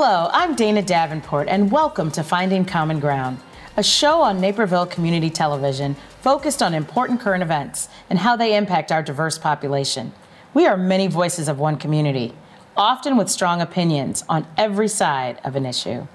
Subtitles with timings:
[0.00, 3.40] Hello, I'm Dana Davenport, and welcome to Finding Common Ground,
[3.76, 8.92] a show on Naperville Community Television focused on important current events and how they impact
[8.92, 10.12] our diverse population.
[10.54, 12.32] We are many voices of one community,
[12.76, 16.06] often with strong opinions on every side of an issue.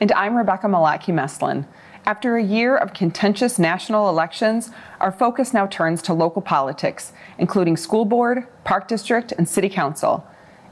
[0.00, 1.64] And I'm Rebecca Malatke Meslin.
[2.06, 7.76] After a year of contentious national elections, our focus now turns to local politics, including
[7.76, 10.26] school board, park district, and city council.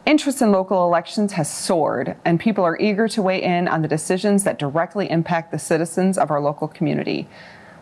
[0.07, 3.89] Interest in local elections has soared, and people are eager to weigh in on the
[3.89, 7.29] decisions that directly impact the citizens of our local community.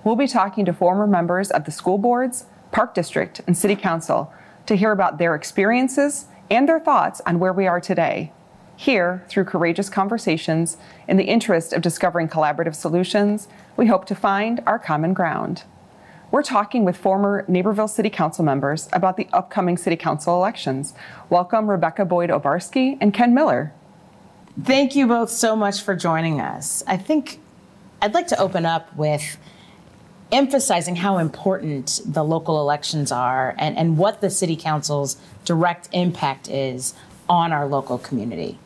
[0.04, 4.32] We'll be talking to former members of the school boards, park district, and city council
[4.64, 8.32] to hear about their experiences and their thoughts on where we are today.
[8.74, 14.62] Here, through courageous conversations, in the interest of discovering collaborative solutions, we hope to find
[14.66, 15.64] our common ground.
[16.34, 20.92] We're talking with former Naperville City Council members about the upcoming City Council elections.
[21.30, 23.72] Welcome Rebecca Boyd Obarski and Ken Miller.
[24.60, 26.82] Thank you both so much for joining us.
[26.88, 27.38] I think
[28.02, 29.38] I'd like to open up with
[30.32, 36.48] emphasizing how important the local elections are and, and what the City Council's direct impact
[36.48, 36.94] is
[37.28, 38.58] on our local community.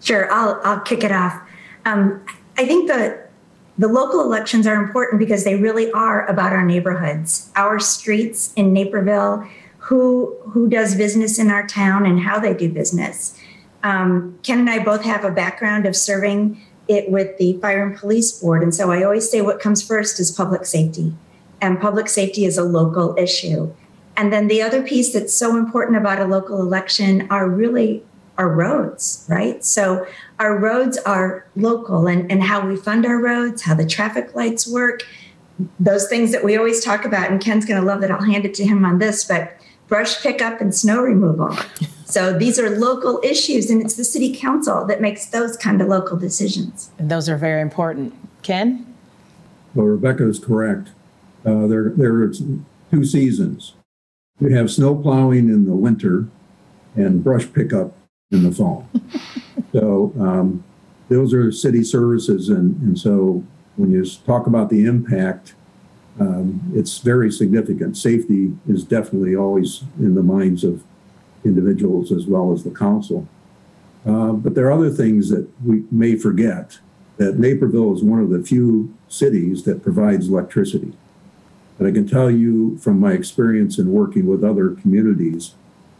[0.00, 1.42] Sure, I'll, I'll kick it off.
[1.84, 2.24] Um,
[2.56, 3.29] I think the
[3.78, 8.72] the local elections are important because they really are about our neighborhoods, our streets in
[8.72, 9.46] Naperville,
[9.78, 13.38] who who does business in our town and how they do business.
[13.82, 17.96] Um, Ken and I both have a background of serving it with the fire and
[17.96, 21.14] police board, and so I always say what comes first is public safety,
[21.60, 23.72] and public safety is a local issue.
[24.16, 28.02] And then the other piece that's so important about a local election are really
[28.40, 29.62] our roads, right?
[29.62, 30.06] So
[30.38, 34.66] our roads are local and, and how we fund our roads, how the traffic lights
[34.66, 35.02] work,
[35.78, 37.30] those things that we always talk about.
[37.30, 38.10] And Ken's going to love that.
[38.10, 39.52] I'll hand it to him on this, but
[39.88, 41.56] brush pickup and snow removal.
[42.10, 45.86] So these are local issues, and it's the city council that makes those kind of
[45.86, 46.90] local decisions.
[46.98, 48.12] And those are very important.
[48.42, 48.84] Ken?
[49.76, 50.88] Well, Rebecca is correct.
[51.46, 52.32] Uh, there, there are
[52.90, 53.74] two seasons.
[54.40, 56.26] We have snow plowing in the winter
[56.96, 57.94] and brush pickup
[58.30, 58.88] in the fall.
[59.72, 60.64] so um,
[61.08, 63.44] those are city services, and, and so
[63.76, 65.54] when you talk about the impact,
[66.18, 67.96] um, it's very significant.
[67.96, 70.84] Safety is definitely always in the minds of
[71.44, 73.26] individuals as well as the council.
[74.06, 76.78] Uh, but there are other things that we may forget
[77.16, 80.92] that Naperville is one of the few cities that provides electricity.
[81.78, 85.54] And I can tell you from my experience in working with other communities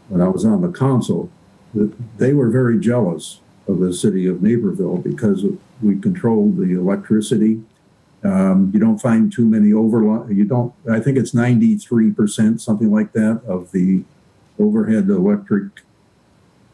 [0.09, 1.29] when I was on the council,
[2.17, 5.45] they were very jealous of the city of Naperville because
[5.81, 7.63] we controlled the electricity.
[8.23, 10.29] Um, you don't find too many overlap.
[10.29, 10.73] You don't.
[10.89, 14.03] I think it's ninety three percent, something like that, of the
[14.59, 15.81] overhead electric,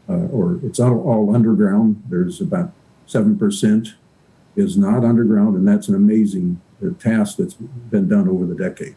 [0.08, 2.02] uh, or it's all, all underground.
[2.08, 2.72] There's about
[3.06, 3.94] seven percent
[4.56, 8.96] is not underground, and that's an amazing uh, task that's been done over the decades.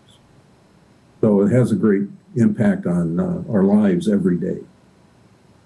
[1.22, 4.60] So it has a great impact on uh, our lives every day.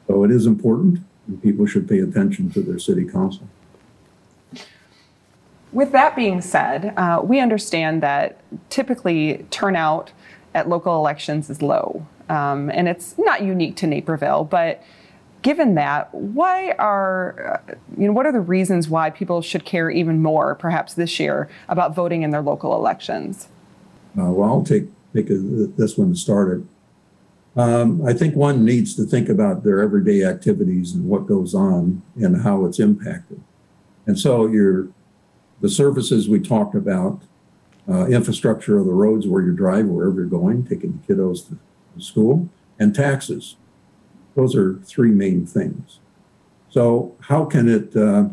[0.07, 3.47] So it is important, and people should pay attention to their city council.
[5.71, 8.39] With that being said, uh, we understand that
[8.69, 10.11] typically turnout
[10.53, 12.07] at local elections is low.
[12.29, 14.81] Um, and it's not unique to Naperville, but
[15.41, 19.91] given that, why are uh, you know what are the reasons why people should care
[19.91, 23.47] even more, perhaps this year, about voting in their local elections?
[24.17, 26.67] Uh, well, I'll take take a, this one started.
[27.55, 32.01] Um, I think one needs to think about their everyday activities and what goes on
[32.16, 33.41] and how it's impacted.
[34.05, 34.89] And so your
[35.61, 37.21] the services we talked about,
[37.89, 41.57] uh, infrastructure of the roads where you drive, wherever you're going, taking the kiddos to,
[42.01, 43.56] school, and taxes.
[44.35, 46.00] Those are three main things.
[46.69, 48.30] So how can it uh,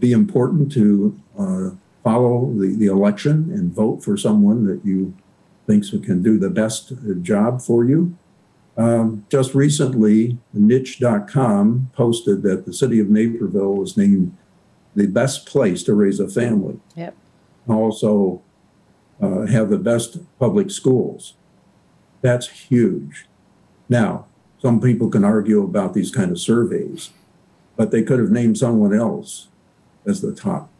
[0.00, 1.70] be important to uh,
[2.02, 5.14] follow the, the election and vote for someone that you
[5.66, 6.92] thinks we can do the best
[7.22, 8.16] job for you.
[8.76, 14.36] Um, just recently, niche.com posted that the city of Naperville was named
[14.94, 16.78] the best place to raise a family.
[16.94, 17.16] Yep.
[17.68, 18.42] Also,
[19.20, 21.34] uh, have the best public schools.
[22.20, 23.26] That's huge.
[23.88, 24.26] Now,
[24.58, 27.10] some people can argue about these kind of surveys,
[27.76, 29.48] but they could have named someone else
[30.06, 30.70] as the top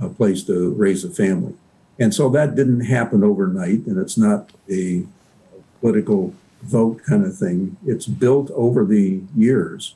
[0.00, 1.54] uh, place to raise a family.
[1.98, 5.04] And so that didn't happen overnight, and it's not a
[5.80, 7.76] political vote kind of thing.
[7.86, 9.94] It's built over the years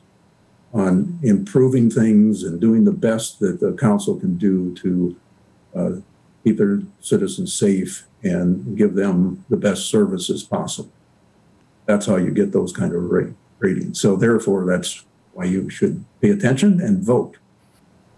[0.73, 5.15] on improving things and doing the best that the council can do to
[5.75, 5.91] uh,
[6.43, 10.91] keep their citizens safe and give them the best services possible.
[11.85, 13.11] That's how you get those kind of
[13.59, 13.99] ratings.
[13.99, 15.03] So therefore, that's
[15.33, 17.37] why you should pay attention and vote.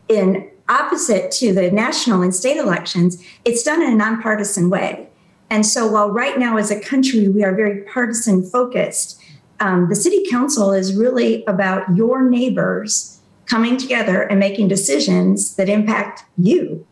[0.09, 5.07] In opposite to the national and state elections, it's done in a nonpartisan way.
[5.49, 9.21] And so while right now as a country we are very partisan focused,
[9.59, 15.67] um, the city council is really about your neighbors coming together and making decisions that
[15.67, 16.87] impact you.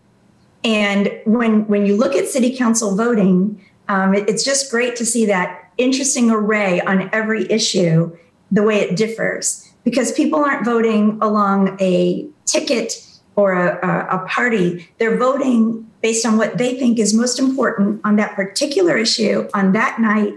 [0.63, 5.05] And when when you look at city council voting, um, it, it's just great to
[5.05, 8.15] see that interesting array on every issue,
[8.51, 14.89] the way it differs, because people aren't voting along a ticket or a, a, party.
[14.97, 19.71] They're voting based on what they think is most important on that particular issue on
[19.73, 20.33] that night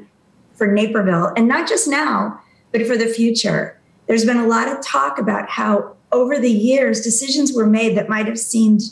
[0.54, 2.40] for Naperville, and not just now,
[2.70, 3.78] but for the future.
[4.06, 8.08] There's been a lot of talk about how over the years decisions were made that
[8.08, 8.82] might have seemed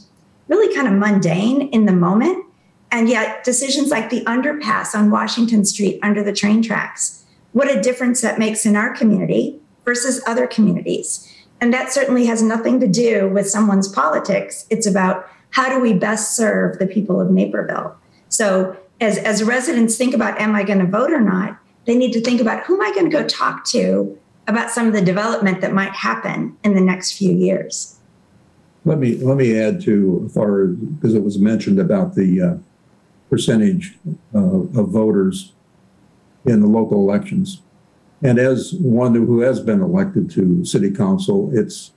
[0.49, 2.45] really kind of mundane in the moment.
[2.91, 7.81] And yet, decisions like the underpass on Washington Street under the train tracks, what a
[7.81, 11.33] difference that makes in our community versus other communities.
[11.61, 14.67] And that certainly has nothing to do with someone's politics.
[14.71, 17.97] It's about how do we best serve the people of Naperville?
[18.29, 21.59] So, as, as residents think about, am I going to vote or not?
[21.87, 24.87] They need to think about who am I going to go talk to about some
[24.87, 27.99] of the development that might happen in the next few years.
[28.85, 32.55] Let me let me add to far because it was mentioned about the uh,
[33.29, 33.99] percentage
[34.35, 35.53] uh, of voters
[36.45, 37.61] in the local elections,
[38.23, 41.93] and as one who has been elected to city council, it's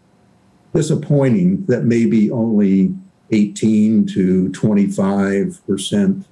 [0.73, 2.95] disappointing that maybe only
[3.31, 6.27] 18 to 25 percent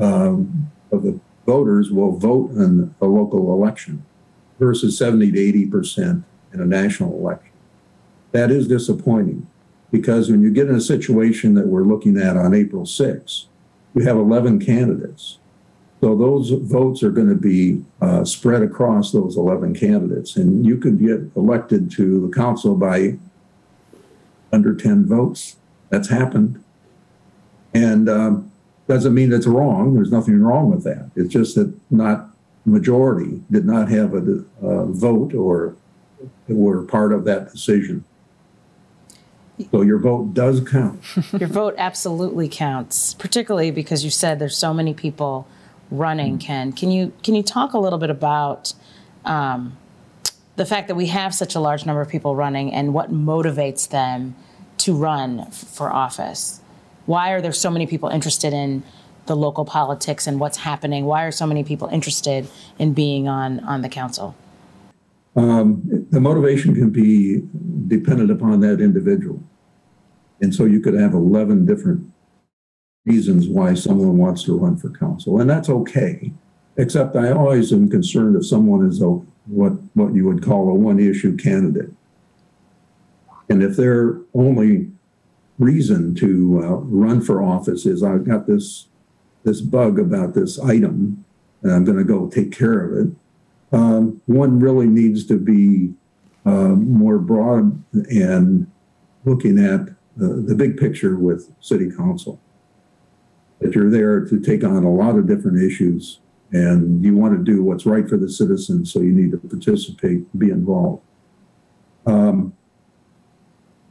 [0.00, 4.04] um, of the voters will vote in a local election
[4.58, 7.52] versus 70 to 80 percent in a national election.
[8.32, 9.46] That is disappointing
[9.90, 13.46] because when you get in a situation that we're looking at on April 6th,
[13.94, 15.38] you have 11 candidates.
[16.00, 20.76] So those votes are going to be uh, spread across those 11 candidates, and you
[20.76, 23.18] could get elected to the council by
[24.52, 25.56] under 10 votes.
[25.90, 26.62] That's happened.
[27.74, 28.52] And um,
[28.86, 29.94] doesn't mean it's wrong.
[29.94, 31.10] There's nothing wrong with that.
[31.16, 32.28] It's just that not
[32.64, 35.74] majority did not have a, a vote or
[36.46, 38.04] were part of that decision.
[39.70, 41.02] So your vote does count.
[41.32, 45.48] your vote absolutely counts, particularly because you said there's so many people
[45.90, 46.38] running.
[46.38, 48.74] Ken, can you can you talk a little bit about
[49.24, 49.76] um,
[50.56, 53.88] the fact that we have such a large number of people running and what motivates
[53.88, 54.34] them
[54.78, 56.60] to run f- for office?
[57.06, 58.82] Why are there so many people interested in
[59.26, 61.04] the local politics and what's happening?
[61.04, 62.48] Why are so many people interested
[62.78, 64.34] in being on on the council?
[65.36, 67.42] Um, the motivation can be
[67.86, 69.40] dependent upon that individual.
[70.40, 72.10] And so you could have 11 different
[73.08, 76.32] reasons why someone wants to run for council, and that's okay.
[76.76, 79.08] Except I always am concerned if someone is a
[79.46, 81.90] what what you would call a one issue candidate,
[83.48, 84.90] and if their only
[85.58, 88.86] reason to uh, run for office is I've got this
[89.42, 91.24] this bug about this item,
[91.62, 93.14] and I'm going to go take care of it
[93.72, 95.92] um, one really needs to be
[96.46, 98.70] uh, more broad and
[99.24, 102.40] looking at the, the big picture with city council.
[103.60, 106.20] That you're there to take on a lot of different issues
[106.52, 110.38] and you want to do what's right for the citizens, so you need to participate,
[110.38, 111.02] be involved.
[112.06, 112.54] Um,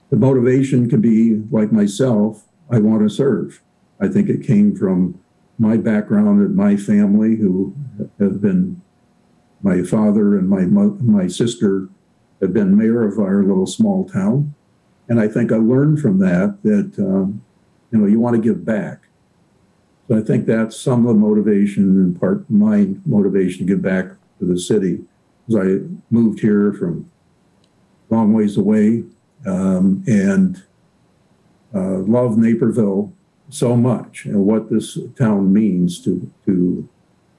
[0.09, 3.61] the motivation could be like myself, I want to serve.
[3.99, 5.19] I think it came from
[5.59, 7.75] my background and my family who
[8.19, 8.81] have been
[9.61, 11.89] my father and my my sister
[12.41, 14.53] have been mayor of our little small town,
[15.09, 17.43] and I think I learned from that that um,
[17.91, 19.06] you know you want to give back.
[20.07, 24.05] So I think that's some of the motivation and part my motivation to give back
[24.39, 24.99] to the city.
[25.49, 27.09] As I moved here from
[28.09, 29.03] long ways away
[29.45, 30.63] um, and
[31.73, 33.13] uh, love Naperville
[33.49, 36.89] so much and what this town means to to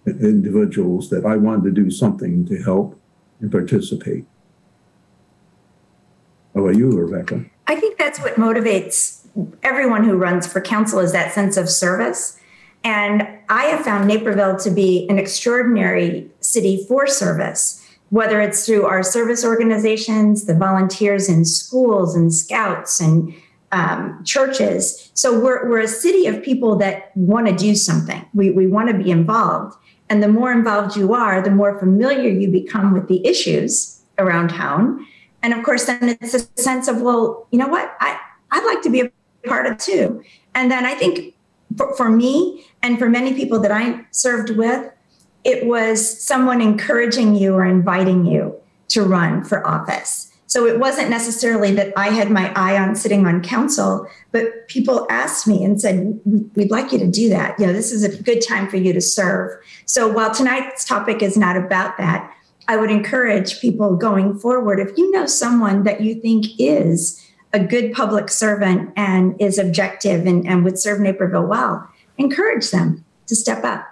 [0.07, 2.99] individuals that I wanted to do something to help
[3.41, 4.25] and participate.
[6.55, 7.45] How about you, Rebecca?
[7.67, 9.27] I think that's what motivates
[9.63, 12.38] everyone who runs for council is that sense of service.
[12.85, 18.87] And I have found Naperville to be an extraordinary city for service, whether it's through
[18.87, 23.35] our service organizations, the volunteers in schools and scouts and
[23.73, 25.11] um, churches.
[25.14, 28.25] So we're, we're a city of people that want to do something.
[28.32, 29.76] We, we want to be involved.
[30.08, 34.49] And the more involved you are, the more familiar you become with the issues around
[34.49, 35.06] town.
[35.42, 37.94] And of course, then it's a sense of, well, you know what?
[38.00, 38.18] I,
[38.50, 39.11] I'd like to be a
[39.47, 40.23] part of too.
[40.54, 41.35] And then I think
[41.77, 44.93] for, for me and for many people that I served with,
[45.45, 48.55] it was someone encouraging you or inviting you
[48.89, 50.33] to run for office.
[50.47, 55.07] So it wasn't necessarily that I had my eye on sitting on council, but people
[55.11, 57.59] asked me and said, We'd like you to do that.
[57.61, 59.63] You know, this is a good time for you to serve.
[59.85, 62.35] So while tonight's topic is not about that,
[62.67, 67.61] I would encourage people going forward if you know someone that you think is a
[67.61, 71.88] good public servant and is objective and, and would serve Naperville well,
[72.19, 73.87] encourage them to step up.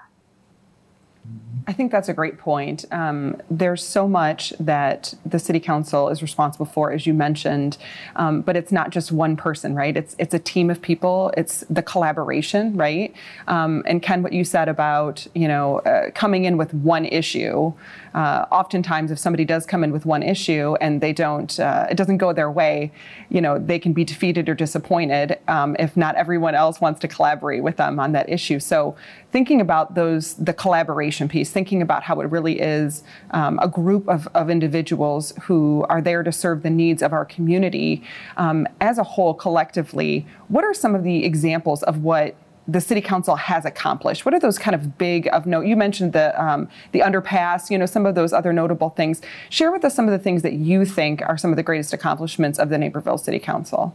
[1.69, 2.85] I think that's a great point.
[2.93, 7.77] Um, there's so much that the city council is responsible for, as you mentioned,
[8.15, 9.97] um, but it's not just one person, right?
[9.97, 11.33] It's it's a team of people.
[11.37, 13.13] It's the collaboration, right?
[13.49, 17.73] Um, and Ken, what you said about you know uh, coming in with one issue
[18.17, 21.97] uh, oftentimes if somebody does come in with one issue and they don't, uh, it
[21.97, 22.91] doesn't go their way,
[23.29, 27.09] you know, they can be defeated or disappointed um, if not everyone else wants to
[27.09, 28.59] collaborate with them on that issue.
[28.59, 28.97] So
[29.33, 34.09] thinking about those, the collaboration piece, thinking about how it really is um, a group
[34.09, 38.03] of, of individuals who are there to serve the needs of our community
[38.39, 40.27] um, as a whole collectively.
[40.49, 42.35] What are some of the examples of what
[42.69, 44.25] the city council has accomplished?
[44.25, 45.67] What are those kind of big of note?
[45.67, 49.23] You mentioned the um, the underpass, you know, some of those other notable things.
[49.51, 51.93] Share with us some of the things that you think are some of the greatest
[51.93, 53.95] accomplishments of the Naperville City Council.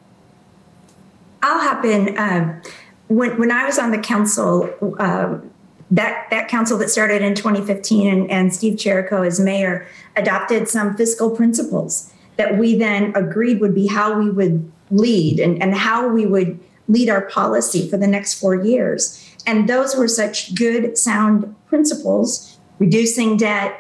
[1.44, 2.18] I'll hop in.
[2.18, 2.62] Um,
[3.08, 5.52] when when I was on the council, um,
[5.92, 9.86] that that council that started in 2015 and, and Steve Chirico as mayor
[10.16, 15.62] adopted some fiscal principles that we then agreed would be how we would lead and,
[15.62, 16.60] and how we would
[16.92, 19.36] lead our policy for the next four years.
[19.48, 23.80] And those were such good, sound principles, reducing debt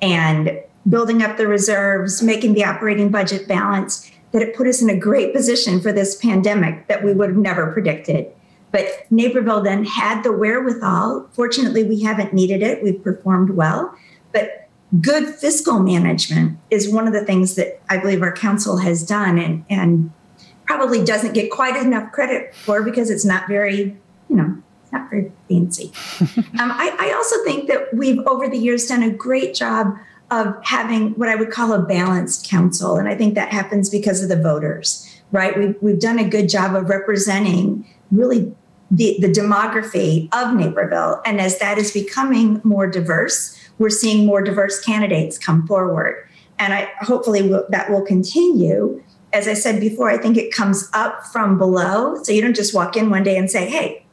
[0.00, 4.88] and building up the reserves, making the operating budget balance, that it put us in
[4.88, 8.26] a great position for this pandemic that we would have never predicted.
[8.70, 11.28] But Naperville then had the wherewithal.
[11.32, 12.82] Fortunately, we haven't needed it.
[12.82, 13.94] We've performed well.
[14.32, 14.68] But
[15.00, 19.38] good fiscal management is one of the things that I believe our council has done.
[19.38, 20.10] And, and
[20.66, 23.96] probably doesn't get quite enough credit for because it's not very,
[24.28, 25.92] you know, it's not very fancy.
[26.58, 29.96] um, I, I also think that we've over the years done a great job
[30.30, 32.96] of having what I would call a balanced council.
[32.96, 35.56] And I think that happens because of the voters, right?
[35.58, 38.54] We've, we've done a good job of representing really
[38.90, 41.20] the, the demography of Naperville.
[41.26, 46.26] And as that is becoming more diverse, we're seeing more diverse candidates come forward.
[46.58, 49.02] And I hopefully will, that will continue
[49.32, 52.22] as I said before, I think it comes up from below.
[52.22, 54.04] So you don't just walk in one day and say, hey,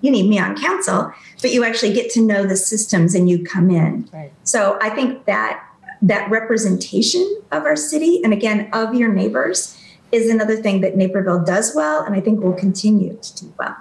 [0.00, 3.44] you need me on council, but you actually get to know the systems and you
[3.44, 4.08] come in.
[4.12, 4.32] Right.
[4.44, 5.64] So I think that
[6.00, 9.76] that representation of our city and again of your neighbors
[10.12, 13.76] is another thing that Naperville does well and I think will continue to do well.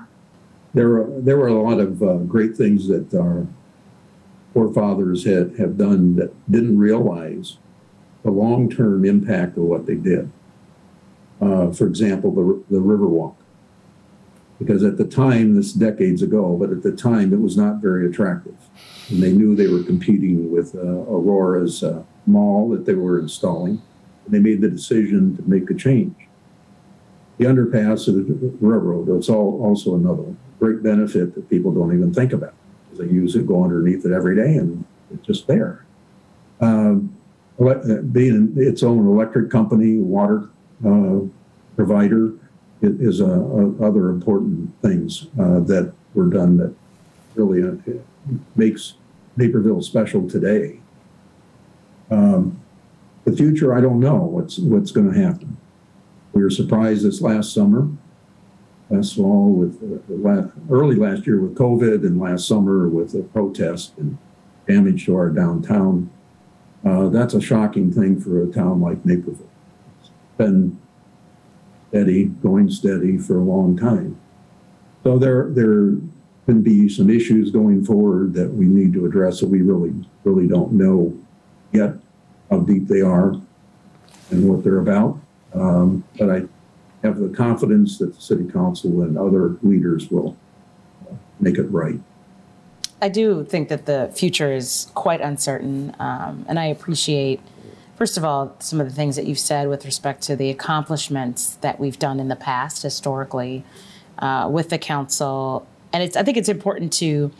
[0.74, 3.46] There were, there were a lot of uh, great things that our
[4.54, 7.58] forefathers had, have done that didn't realize
[8.24, 10.32] the long term impact of what they did
[11.42, 13.36] uh, for example, the, the Riverwalk.
[14.60, 18.08] Because at the time, this decades ago, but at the time it was not very
[18.08, 18.56] attractive.
[19.10, 23.82] And they knew they were competing with uh, Aurora's uh, mall that they were installing.
[24.26, 26.16] And they made the decision to make a change.
[27.38, 32.12] The underpass of the railroad is all, also another great benefit that people don't even
[32.14, 32.56] think about.
[32.94, 35.86] They use it, go underneath it every day, and it's just there.
[36.60, 37.16] Um,
[38.12, 40.48] being its own electric company, water uh,
[41.76, 42.34] provider
[42.82, 46.74] is, a other important things uh, that were done that
[47.36, 47.94] really uh,
[48.56, 48.96] makes
[49.36, 50.80] Naperville special today.
[52.10, 52.60] Um,
[53.26, 55.58] the future, I don't know what's what's going to happen.
[56.34, 57.90] We were surprised this last summer,
[58.90, 63.94] last fall with uh, early last year with COVID, and last summer with the protest
[63.98, 64.18] and
[64.68, 66.10] damage to our downtown.
[66.86, 69.50] Uh, that's a shocking thing for a town like Naperville
[70.38, 70.80] been
[71.90, 74.20] steady, going steady for a long time.
[75.04, 75.96] So there there
[76.46, 80.48] can be some issues going forward that we need to address that we really really
[80.48, 81.18] don't know
[81.72, 81.94] yet
[82.50, 83.36] how deep they are
[84.32, 85.20] and what they're about.
[85.54, 86.44] Um, but I
[87.04, 90.38] have the confidence that the city council and other leaders will
[91.40, 92.00] make it right.
[93.02, 97.40] I do think that the future is quite uncertain, um, and I appreciate
[97.98, 101.56] first of all, some of the things that you've said with respect to the accomplishments
[101.56, 103.64] that we've done in the past historically
[104.20, 105.68] uh, with the council.
[105.92, 107.32] And it's, I think it's important to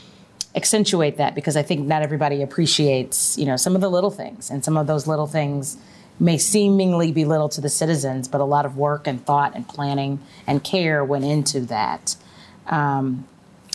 [0.56, 4.50] accentuate that because I think not everybody appreciates, you know, some of the little things.
[4.50, 5.78] And some of those little things
[6.20, 9.68] may seemingly be little to the citizens, but a lot of work and thought and
[9.68, 12.16] planning and care went into that.
[12.66, 13.28] Um,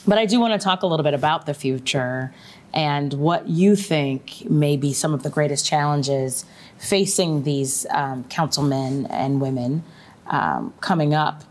[0.07, 2.35] but I do want to talk a little bit about the future
[2.75, 6.45] and what you think may be some of the greatest challenges
[6.83, 9.85] facing these um, councilmen and women
[10.27, 11.45] um, coming up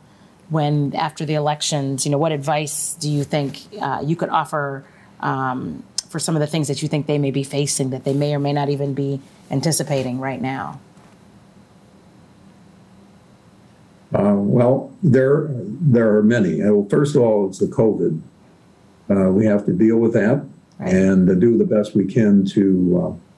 [0.49, 2.05] when after the elections.
[2.05, 4.85] You know, what advice do you think uh, you could offer
[5.21, 8.13] um, for some of the things that you think they may be facing that they
[8.13, 10.81] may or may not even be anticipating right now?
[14.13, 16.61] Uh, well, there there are many.
[16.61, 18.21] Uh, first of all, it's the COVID.
[19.09, 20.45] Uh, we have to deal with that
[20.77, 20.93] right.
[20.93, 23.30] and do the best we can to uh,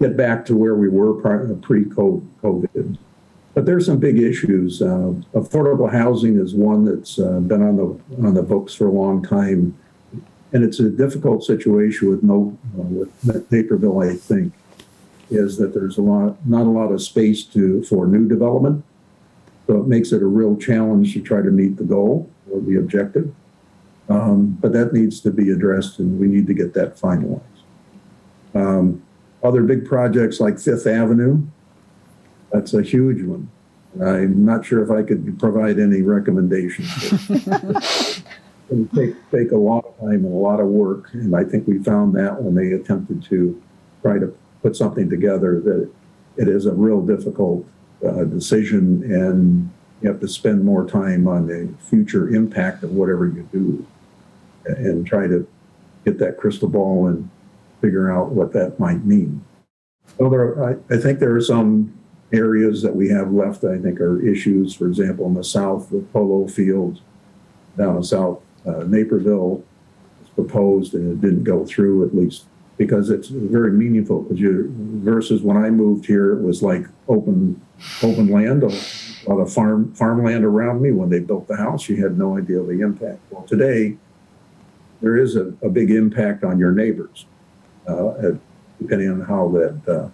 [0.00, 2.98] get back to where we were pre-COVID.
[3.54, 4.82] But there's some big issues.
[4.82, 8.92] Uh, affordable housing is one that's uh, been on the on the books for a
[8.92, 9.74] long time,
[10.52, 14.00] and it's a difficult situation with no with Naperville.
[14.00, 14.52] I think
[15.30, 18.84] is that there's a lot not a lot of space to for new development
[19.66, 22.76] so it makes it a real challenge to try to meet the goal or the
[22.76, 23.34] objective.
[24.08, 27.42] Um, but that needs to be addressed and we need to get that finalized.
[28.54, 29.02] Um,
[29.46, 31.46] other big projects like Fifth Avenue,
[32.52, 33.48] that's a huge one.
[34.02, 36.90] I'm not sure if I could provide any recommendations.
[38.70, 41.08] it take, take a lot of time and a lot of work.
[41.12, 43.62] And I think we found that when they attempted to
[44.02, 45.90] try to put something together that
[46.36, 47.64] it is a real difficult
[48.06, 49.70] uh, decision and
[50.02, 53.86] you have to spend more time on the future impact of whatever you do
[54.66, 55.48] and try to
[56.04, 57.30] get that crystal ball and
[57.80, 59.44] figure out what that might mean.
[60.18, 61.92] So there, I, I think there are some
[62.32, 64.74] areas that we have left, I think, are issues.
[64.74, 67.00] For example, in the south, the polo field
[67.76, 69.62] down in South uh, Naperville
[70.20, 74.22] was proposed and it didn't go through, at least because it's very meaningful.
[74.22, 77.60] Because you versus when I moved here, it was like open
[78.02, 78.68] open land, a
[79.28, 80.92] lot of farm farmland around me.
[80.92, 83.20] When they built the house, you had no idea of the impact.
[83.30, 83.96] Well, today
[85.00, 87.26] there is a, a big impact on your neighbors,
[87.86, 88.32] uh,
[88.80, 90.08] depending on how that uh,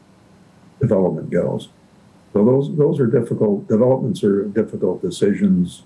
[0.81, 1.69] development goes.
[2.33, 5.83] So those those are difficult developments are difficult decisions,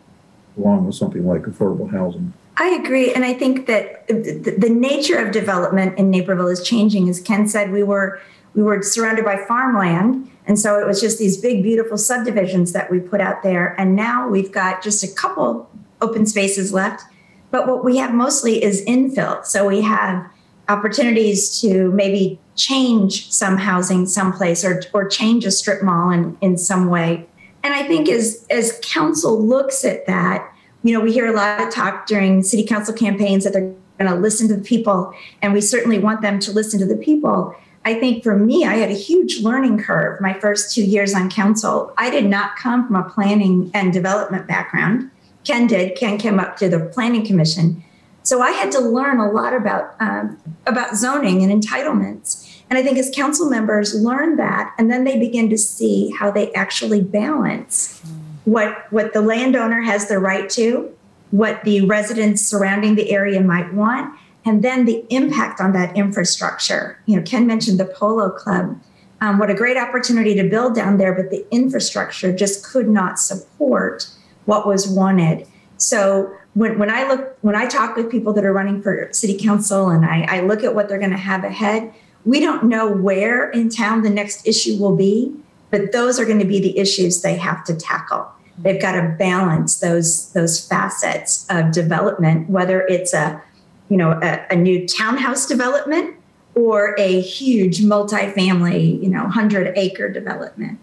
[0.57, 2.33] along with something like affordable housing.
[2.59, 3.13] I agree.
[3.13, 7.09] And I think that the, nature of development in Naperville is changing.
[7.09, 8.21] As Ken said, we were
[8.55, 10.31] we were surrounded by farmland.
[10.47, 13.79] And so it was just these big, beautiful subdivisions that we put out there.
[13.79, 15.69] And now we've got just a couple
[16.01, 17.03] open spaces left.
[17.51, 19.45] But what we have mostly is infill.
[19.45, 20.31] So we have
[20.69, 26.57] opportunities to maybe change some housing someplace or, or change a strip mall in, in
[26.57, 27.27] some way.
[27.63, 30.53] And I think as, as council looks at that,
[30.83, 34.11] you know, we hear a lot of talk during city council campaigns that they're going
[34.11, 37.55] to listen to the people, and we certainly want them to listen to the people.
[37.85, 41.31] I think for me, I had a huge learning curve my first two years on
[41.31, 41.95] council.
[41.97, 45.11] I did not come from a planning and development background.
[45.45, 45.97] Ken did.
[45.97, 47.83] Ken came up to the planning commission.
[48.27, 50.37] So I had to learn a lot about um,
[50.67, 52.61] about zoning and entitlements.
[52.69, 56.33] And I think as council members learn that, and then they begin to see how
[56.33, 58.03] they actually balance
[58.45, 60.93] what what the landowner has the right to,
[61.31, 64.13] what the residents surrounding the area might want,
[64.45, 67.01] and then the impact on that infrastructure.
[67.07, 68.77] You know, Ken mentioned the Polo Club.
[69.21, 73.21] Um, what a great opportunity to build down there, but the infrastructure just could not
[73.21, 74.11] support
[74.47, 75.47] what was wanted.
[75.77, 79.37] So when, when I look, when I talk with people that are running for city
[79.37, 81.93] council and I, I look at what they're going to have ahead,
[82.25, 85.35] we don't know where in town the next issue will be,
[85.71, 88.27] but those are going to be the issues they have to tackle.
[88.59, 93.43] They've got to balance those those facets of development, whether it's a
[93.91, 96.17] you know a, a new townhouse development
[96.55, 100.79] or a huge multifamily, you know, hundred acre development.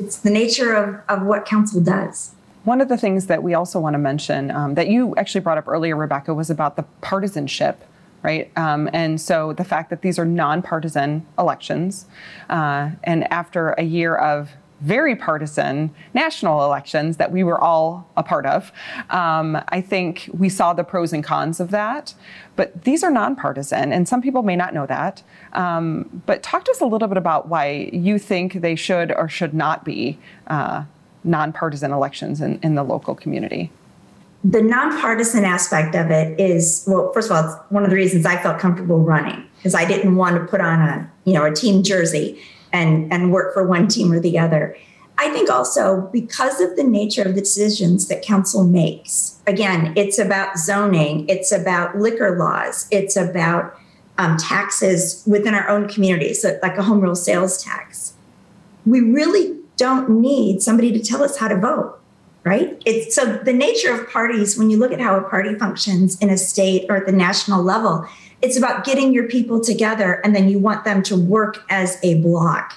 [0.00, 2.34] It's the nature of, of what council does.
[2.66, 5.56] One of the things that we also want to mention um, that you actually brought
[5.56, 7.82] up earlier, Rebecca, was about the partisanship
[8.22, 8.50] right?
[8.56, 12.06] Um, and so the fact that these are nonpartisan elections,
[12.50, 14.50] uh, and after a year of
[14.80, 18.72] very partisan national elections that we were all a part of.
[19.10, 22.14] Um, I think we saw the pros and cons of that,
[22.56, 25.22] but these are nonpartisan, and some people may not know that.
[25.52, 29.28] Um, but talk to us a little bit about why you think they should or
[29.28, 30.84] should not be uh,
[31.26, 33.70] nonpartisan elections in, in the local community.
[34.44, 37.12] The nonpartisan aspect of it is well.
[37.12, 40.16] First of all, it's one of the reasons I felt comfortable running because I didn't
[40.16, 42.40] want to put on a you know a team jersey
[42.72, 44.76] and, and work for one team or the other.
[45.18, 50.18] I think also because of the nature of the decisions that council makes, again, it's
[50.18, 53.78] about zoning, it's about liquor laws, it's about
[54.18, 58.14] um, taxes within our own communities, so like a home rule sales tax.
[58.84, 61.98] We really don't need somebody to tell us how to vote,
[62.44, 62.80] right?
[62.84, 66.30] It's so the nature of parties, when you look at how a party functions in
[66.30, 68.06] a state or at the national level,
[68.42, 72.20] it's about getting your people together and then you want them to work as a
[72.22, 72.74] block.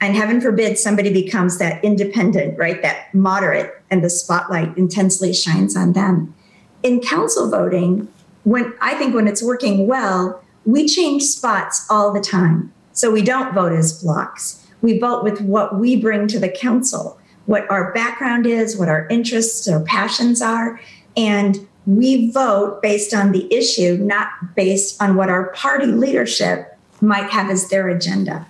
[0.00, 2.82] And heaven forbid somebody becomes that independent, right?
[2.82, 6.34] That moderate, and the spotlight intensely shines on them.
[6.82, 8.08] In council voting,
[8.42, 12.72] when I think when it's working well, we change spots all the time.
[12.92, 14.61] So we don't vote as blocks.
[14.82, 19.06] We vote with what we bring to the council, what our background is, what our
[19.08, 20.80] interests or passions are.
[21.16, 27.30] And we vote based on the issue, not based on what our party leadership might
[27.30, 28.46] have as their agenda.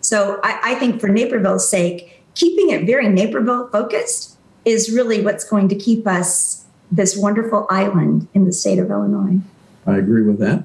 [0.00, 5.44] So I, I think for Naperville's sake, keeping it very Naperville focused is really what's
[5.44, 9.38] going to keep us this wonderful island in the state of Illinois.
[9.86, 10.64] I agree with that.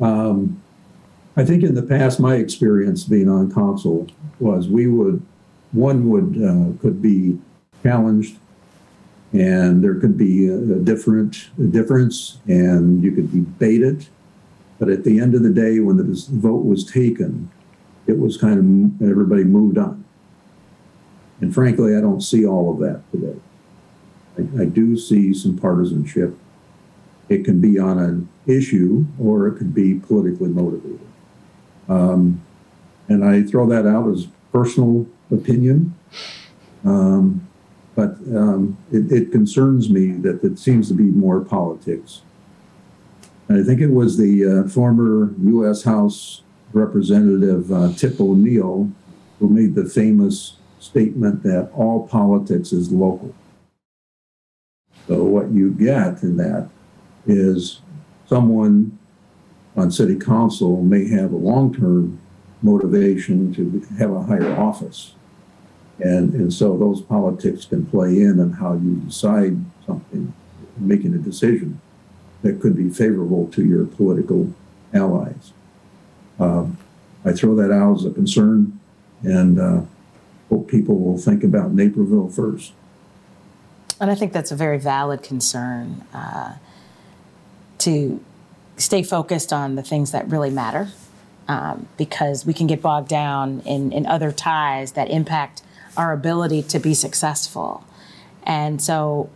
[0.00, 0.62] Um,
[1.38, 4.08] I think in the past, my experience being on council
[4.40, 5.24] was we would,
[5.70, 7.38] one would, uh, could be
[7.84, 8.38] challenged
[9.32, 14.08] and there could be a, a different a difference and you could debate it.
[14.80, 17.48] But at the end of the day, when the vote was taken,
[18.08, 18.58] it was kind
[19.00, 20.04] of everybody moved on.
[21.40, 23.38] And frankly, I don't see all of that today.
[24.36, 26.36] I, I do see some partisanship.
[27.28, 31.07] It can be on an issue or it could be politically motivated.
[31.88, 32.42] Um,
[33.08, 35.94] and I throw that out as personal opinion.
[36.84, 37.48] Um,
[37.94, 42.22] but um, it, it, concerns me that it seems to be more politics.
[43.48, 45.82] I think it was the uh, former U.S.
[45.82, 48.92] House Representative uh, Tip O'Neill
[49.38, 53.34] who made the famous statement that all politics is local.
[55.06, 56.68] So, what you get in that
[57.26, 57.80] is
[58.26, 58.97] someone
[59.78, 62.18] on city council may have a long term
[62.62, 65.14] motivation to have a higher office.
[66.00, 70.32] And, and so those politics can play in on how you decide something,
[70.76, 71.80] making a decision
[72.42, 74.52] that could be favorable to your political
[74.92, 75.52] allies.
[76.38, 76.78] Um,
[77.24, 78.78] I throw that out as a concern
[79.22, 79.82] and uh,
[80.48, 82.72] hope people will think about Naperville first.
[84.00, 86.54] And I think that's a very valid concern uh,
[87.78, 88.20] to
[88.78, 90.88] stay focused on the things that really matter
[91.48, 95.62] um, because we can get bogged down in, in other ties that impact
[95.96, 97.84] our ability to be successful.
[98.44, 99.30] And so,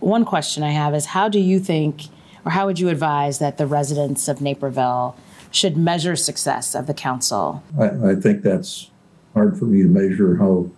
[0.00, 2.06] one question I have is how do you think,
[2.44, 5.16] or how would you advise that the residents of Naperville
[5.50, 7.62] should measure success of the council?
[7.78, 8.90] I, I think that's
[9.34, 10.70] hard for me to measure how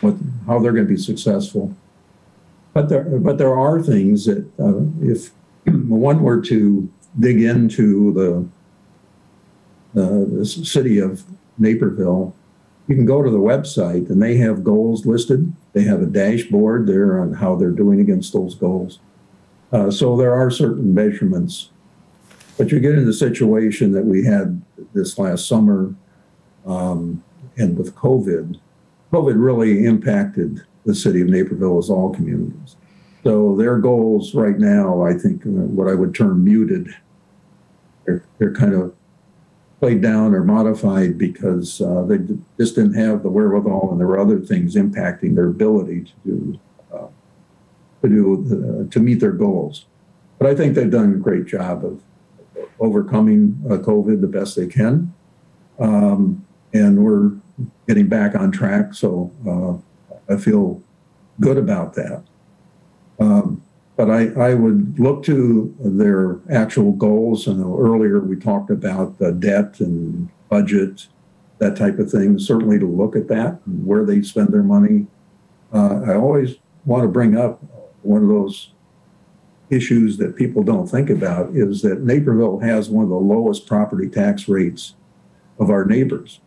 [0.00, 1.76] what how they're going to be successful.
[2.72, 5.30] But there, but there are things that uh, if
[5.66, 11.24] one were to dig into the, uh, the city of
[11.58, 12.34] Naperville,
[12.86, 15.52] you can go to the website and they have goals listed.
[15.72, 18.98] They have a dashboard there on how they're doing against those goals.
[19.72, 21.70] Uh, so there are certain measurements.
[22.56, 25.94] But you get in the situation that we had this last summer
[26.66, 27.24] um,
[27.56, 28.60] and with COVID,
[29.12, 32.76] COVID really impacted the city of Naperville as all communities.
[33.24, 36.94] So their goals right now, I think, what I would term muted.
[38.04, 38.94] They're, they're kind of
[39.80, 42.18] played down or modified because uh, they
[42.58, 46.60] just didn't have the wherewithal, and there were other things impacting their ability to do
[46.92, 47.06] uh,
[48.02, 49.86] to do uh, to meet their goals.
[50.38, 52.02] But I think they've done a great job of
[52.78, 55.14] overcoming uh, COVID the best they can,
[55.78, 57.32] um, and we're
[57.88, 58.92] getting back on track.
[58.92, 60.82] So uh, I feel
[61.40, 62.22] good about that.
[63.18, 63.62] Um,
[63.96, 67.46] but I, I would look to their actual goals.
[67.46, 71.06] And earlier we talked about the debt and budget,
[71.58, 72.38] that type of thing.
[72.38, 75.06] Certainly to look at that and where they spend their money.
[75.72, 77.62] Uh, I always want to bring up
[78.02, 78.70] one of those
[79.70, 84.08] issues that people don't think about is that Naperville has one of the lowest property
[84.08, 84.94] tax rates
[85.58, 86.40] of our neighbors.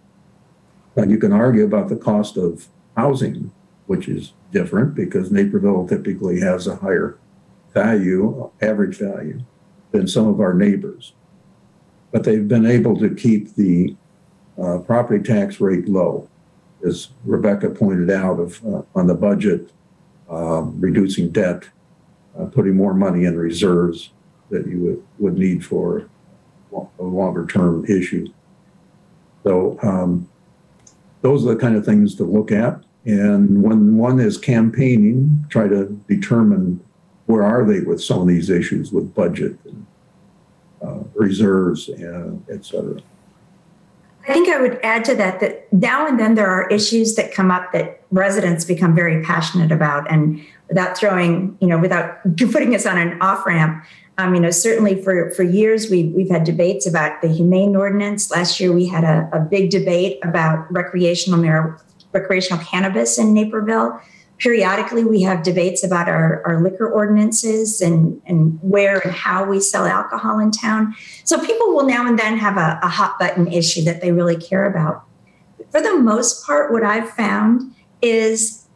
[0.96, 3.52] Now, you can argue about the cost of housing,
[3.86, 7.18] which is different because Naperville typically has a higher
[7.74, 9.42] value, average value,
[9.92, 11.14] than some of our neighbors.
[12.12, 13.96] But they've been able to keep the
[14.62, 16.30] uh, property tax rate low,
[16.86, 19.72] as Rebecca pointed out, of uh, on the budget,
[20.30, 21.70] um, reducing debt,
[22.40, 24.12] uh, putting more money in reserves
[24.50, 26.10] that you would, would need for
[27.00, 28.28] a longer term issue.
[29.44, 30.30] So um,
[31.22, 32.84] those are the kind of things to look at.
[33.08, 36.84] And when one is campaigning, try to determine
[37.26, 39.86] where are they with some of these issues with budget and
[40.82, 43.02] uh, reserves, and et cetera.
[44.28, 47.34] I think I would add to that that now and then there are issues that
[47.34, 52.20] come up that residents become very passionate about, and without throwing, you know, without
[52.52, 53.86] putting us on an off ramp,
[54.18, 58.30] um, you know, certainly for for years we we've had debates about the humane ordinance.
[58.30, 61.40] Last year we had a, a big debate about recreational
[62.14, 64.02] recreational cannabis in Naperville
[64.40, 69.60] periodically we have debates about our, our liquor ordinances and, and where and how we
[69.60, 70.96] sell alcohol in town.
[71.24, 74.38] So people will now and then have a, a hot button issue that they really
[74.38, 75.04] care about.
[75.72, 78.68] For the most part, what I've found is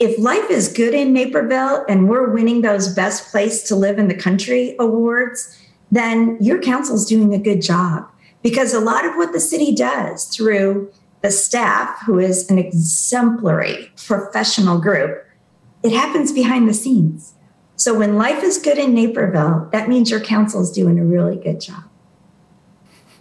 [0.00, 4.08] if life is good in Naperville and we're winning those best place to live in
[4.08, 5.58] the country awards,
[5.90, 8.08] then your council's doing a good job.
[8.42, 10.90] Because a lot of what the city does through
[11.22, 15.24] the staff, who is an exemplary professional group,
[15.82, 17.34] it happens behind the scenes.
[17.76, 21.36] So when life is good in Naperville, that means your council is doing a really
[21.36, 21.84] good job.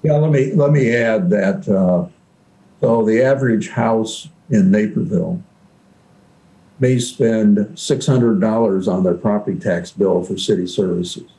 [0.03, 1.67] Yeah, let me let me add that.
[1.67, 2.07] Uh,
[2.79, 5.43] so the average house in Naperville
[6.79, 11.31] may spend six hundred dollars on their property tax bill for city services.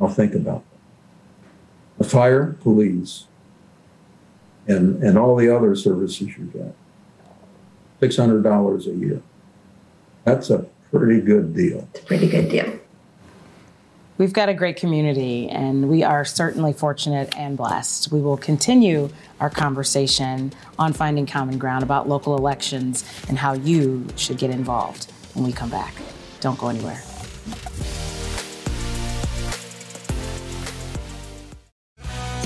[0.00, 2.04] I'll think about that.
[2.04, 3.26] The fire, police,
[4.66, 6.74] and, and all the other services you get.
[8.00, 9.22] $600 a year.
[10.24, 11.88] That's a pretty good deal.
[11.92, 12.80] It's a pretty good deal.
[14.16, 18.12] We've got a great community, and we are certainly fortunate and blessed.
[18.12, 19.08] We will continue
[19.40, 25.10] our conversation on finding common ground about local elections and how you should get involved
[25.34, 25.94] when we come back.
[26.40, 27.02] Don't go anywhere.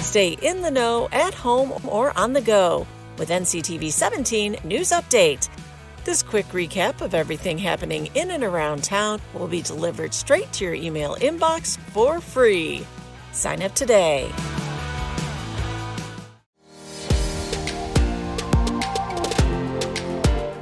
[0.09, 2.87] Stay in the know at home or on the go
[3.19, 5.51] with NCTV 17 News Update.
[6.05, 10.65] This quick recap of everything happening in and around town will be delivered straight to
[10.65, 12.87] your email inbox for free.
[13.33, 14.33] Sign up today.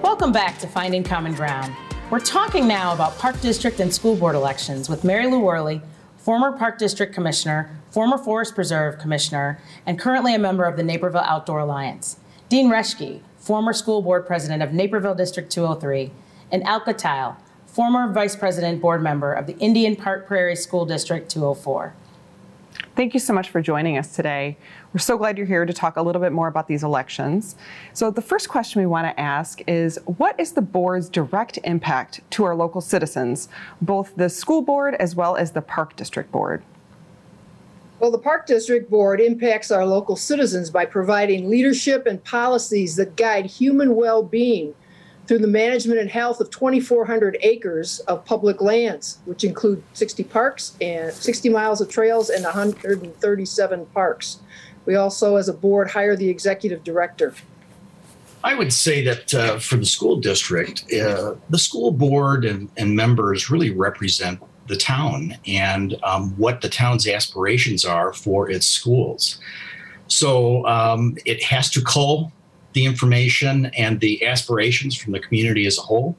[0.03, 1.73] Welcome back to Finding Common Ground.
[2.11, 5.81] We're talking now about Park District and School Board elections with Mary Lou Wehrli,
[6.17, 11.23] former Park District Commissioner, former Forest Preserve Commissioner, and currently a member of the Naperville
[11.23, 12.19] Outdoor Alliance.
[12.51, 16.13] Dean Reschke, former School Board President of Naperville District 203,
[16.53, 21.31] and Alka Tile, former Vice President Board Member of the Indian Park Prairie School District
[21.31, 21.95] 204.
[22.95, 24.59] Thank you so much for joining us today.
[24.93, 27.57] We're so glad you're here to talk a little bit more about these elections.
[27.95, 32.21] So, the first question we want to ask is What is the board's direct impact
[32.33, 33.49] to our local citizens,
[33.81, 36.63] both the school board as well as the park district board?
[37.99, 43.17] Well, the Park District Board impacts our local citizens by providing leadership and policies that
[43.17, 44.75] guide human well being
[45.27, 50.77] through the management and health of 2,400 acres of public lands, which include 60 parks
[50.81, 54.41] and 60 miles of trails and 137 parks.
[54.85, 57.35] We also, as a board, hire the executive director.
[58.45, 62.95] I would say that uh, for the school district, uh, the school board and, and,
[62.95, 69.39] members really represent the town and um, what the town's aspirations are for its schools.
[70.09, 72.33] So um, it has to cull
[72.73, 76.17] the information and the aspirations from the community as a whole.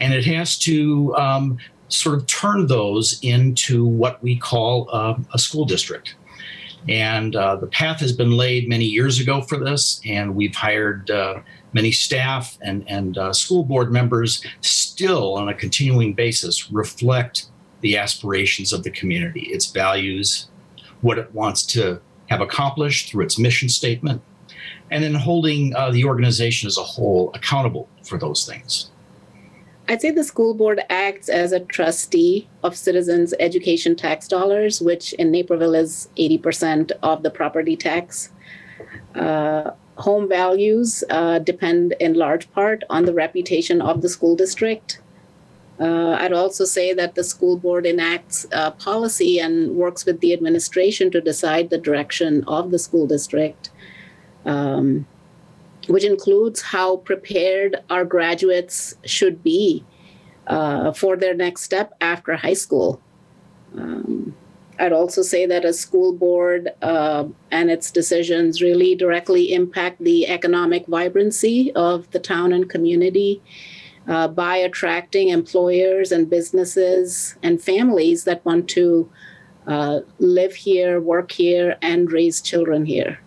[0.00, 5.38] And it has to um, sort of turn those into what we call uh, a
[5.38, 6.14] school district.
[6.88, 11.10] And uh, the path has been laid many years ago for this, and we've hired
[11.10, 11.40] uh,
[11.72, 17.46] many staff and, and uh, school board members still on a continuing basis reflect
[17.80, 20.48] the aspirations of the community, its values,
[21.00, 24.22] what it wants to have accomplished through its mission statement,
[24.90, 28.90] and then holding uh, the organization as a whole accountable for those things.
[29.90, 35.14] I'd say the school board acts as a trustee of citizens' education tax dollars, which
[35.14, 38.30] in Naperville is 80% of the property tax.
[39.14, 45.00] Uh, home values uh, depend in large part on the reputation of the school district.
[45.80, 50.32] Uh, I'd also say that the school board enacts uh, policy and works with the
[50.32, 53.70] administration to decide the direction of the school district
[54.44, 55.06] um,
[55.86, 59.84] which includes how prepared our graduates should be
[60.46, 63.00] uh, for their next step after high school.
[63.76, 64.34] Um,
[64.78, 70.28] I'd also say that a school board uh, and its decisions really directly impact the
[70.28, 73.42] economic vibrancy of the town and community
[74.08, 79.08] uh, by attracting employers and businesses and families that want to
[79.66, 83.20] uh, live here, work here, and raise children here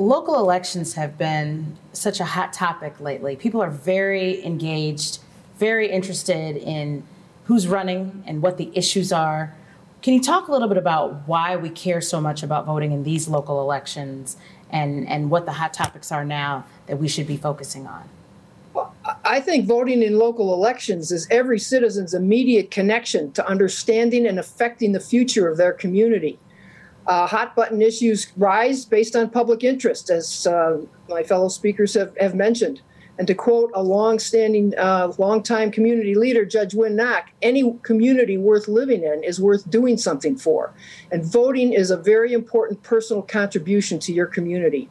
[0.00, 3.36] local elections have been such a hot topic lately.
[3.36, 5.18] People are very engaged,
[5.58, 7.04] very interested in
[7.44, 9.54] who's running and what the issues are.
[10.00, 13.04] Can you talk a little bit about why we care so much about voting in
[13.04, 14.38] these local elections
[14.70, 18.08] and, and what the hot topics are now that we should be focusing on?
[19.24, 24.92] I think voting in local elections is every citizen's immediate connection to understanding and affecting
[24.92, 26.38] the future of their community.
[27.06, 32.16] Uh, hot button issues rise based on public interest, as uh, my fellow speakers have,
[32.18, 32.82] have mentioned.
[33.18, 38.66] And to quote a long-standing, uh, long-time community leader, Judge Win Knoch, any community worth
[38.66, 40.72] living in is worth doing something for.
[41.10, 44.88] And voting is a very important personal contribution to your community.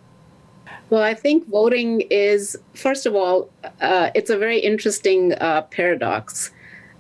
[0.90, 3.50] Well, I think voting is, first of all,
[3.80, 6.52] uh, it's a very interesting uh, paradox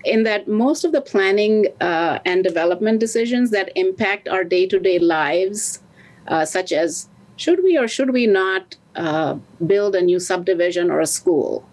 [0.05, 4.79] in that most of the planning uh, and development decisions that impact our day to
[4.79, 5.81] day lives,
[6.27, 10.99] uh, such as should we or should we not uh, build a new subdivision or
[10.99, 11.67] a school?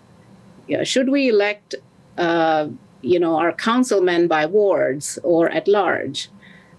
[0.68, 1.74] Yeah, should we elect,
[2.16, 2.68] uh,
[3.02, 6.31] you know, our councilmen by wards or at large?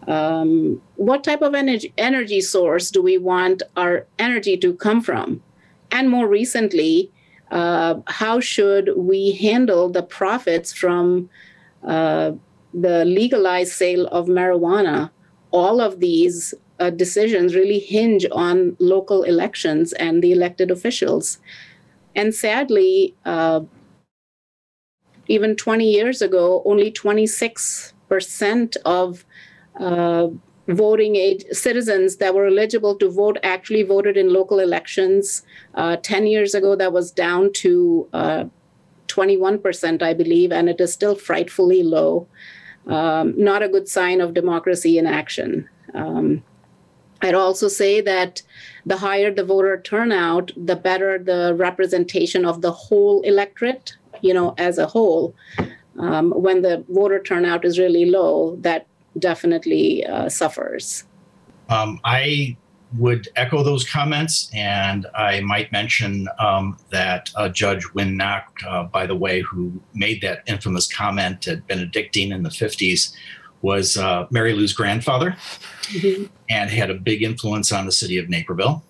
[0.08, 5.44] Um, what type of energy, energy source do we want our energy to come from?
[5.92, 7.12] And more recently,
[7.52, 11.30] uh, how should we handle the profits from
[11.86, 12.32] uh,
[12.74, 15.12] the legalized sale of marijuana?
[15.52, 21.40] All of these uh, decisions really hinge on local elections and the elected officials.
[22.16, 23.62] And sadly, uh,
[25.28, 29.26] even 20 years ago, only 26% of
[29.80, 35.44] voting age citizens that were eligible to vote actually voted in local elections.
[35.76, 38.46] Uh, 10 years ago, that was down to uh,
[39.08, 42.28] 21%, I believe, and it is still frightfully low.
[42.88, 45.70] Um, not a good sign of democracy in action.
[45.94, 46.44] Um,
[47.22, 48.42] I'd also say that
[48.86, 54.54] the higher the voter turnout, the better the representation of the whole electorate, you know,
[54.58, 55.34] as a whole.
[55.98, 58.86] Um, when the voter turnout is really low, that
[59.20, 61.04] definitely uh, suffers.
[61.70, 62.58] Um, I
[62.98, 69.06] would echo those comments, and I might mention um, that uh, Judge Knoch, uh, by
[69.06, 73.14] the way, who made that infamous comment at Benedictine in the 50s,
[73.62, 75.32] was uh, Mary Lou's grandfather
[75.84, 76.26] mm-hmm.
[76.50, 78.84] and had a big influence on the city of Naperville.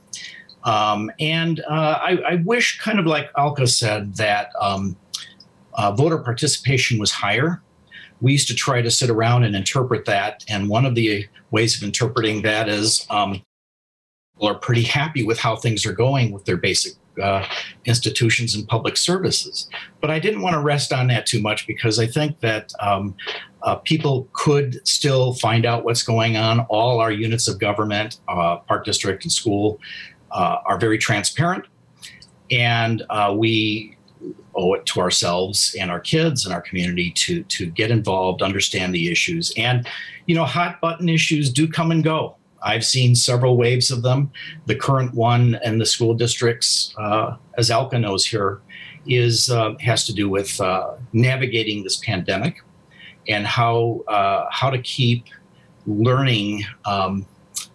[0.64, 4.98] Um, and uh, I, I, wish, kind of like Alka said, that um,
[5.76, 7.62] uh, voter participation was higher
[8.22, 10.44] we used to try to sit around and interpret that.
[10.48, 13.42] And one of the ways of interpreting that is um,
[14.34, 17.46] people are pretty happy with how things are going with their basic uh,
[17.86, 19.68] institutions and public services.
[20.02, 23.16] But I didn't want to rest on that too much because I think that um,
[23.64, 26.62] uh, people could still find out what's going on.
[26.70, 29.80] All our units of government, uh, park district and school,
[30.32, 31.66] uh, are very transparent.
[32.52, 33.97] And uh, we
[34.58, 38.94] owe it to ourselves and our kids and our community to to get involved, understand
[38.94, 39.88] the issues, and
[40.26, 42.36] you know, hot button issues do come and go.
[42.62, 44.32] I've seen several waves of them.
[44.66, 48.62] The current one and the school districts, uh, as Alka knows here,
[49.06, 52.58] is uh, has to do with uh, navigating this pandemic
[53.28, 55.26] and how uh, how to keep
[55.86, 57.26] learning um,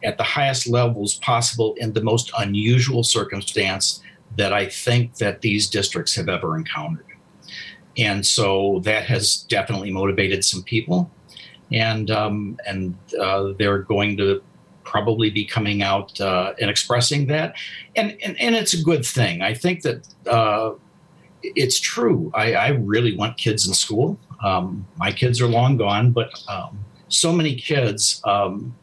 [0.04, 4.02] at the highest levels possible in the most unusual circumstance
[4.36, 7.06] that I think that these districts have ever encountered.
[7.96, 11.10] And so that has definitely motivated some people,
[11.70, 14.42] and um, and uh, they're going to
[14.84, 17.54] probably be coming out uh, and expressing that,
[17.94, 19.42] and, and and it's a good thing.
[19.42, 20.72] I think that uh,
[21.42, 22.30] it's true.
[22.34, 24.18] I, I, really want kids in school.
[24.42, 28.74] Um, my kids are long gone, but um, so many kids um,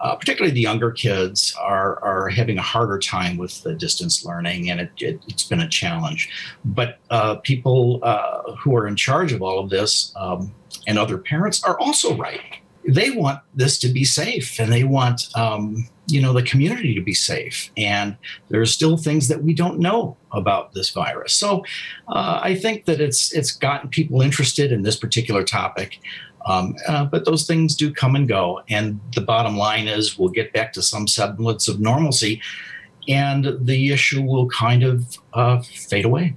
[0.00, 4.70] uh, particularly the younger kids, are, are having a harder time with the distance learning,
[4.70, 6.28] and it, it, has been a challenge.
[6.64, 10.54] But uh, people uh, who are in charge of all of this um,
[10.86, 12.40] and other parents are also right.
[12.86, 17.02] They want this to be safe, and they want um, you know the community to
[17.02, 17.70] be safe.
[17.76, 18.16] And
[18.48, 21.34] there are still things that we don't know about this virus.
[21.34, 21.64] So
[22.08, 26.00] uh, I think that it's it's gotten people interested in this particular topic.
[26.46, 28.62] Um, uh, but those things do come and go.
[28.68, 32.40] And the bottom line is we'll get back to some semblance of normalcy
[33.08, 36.36] and the issue will kind of uh, fade away.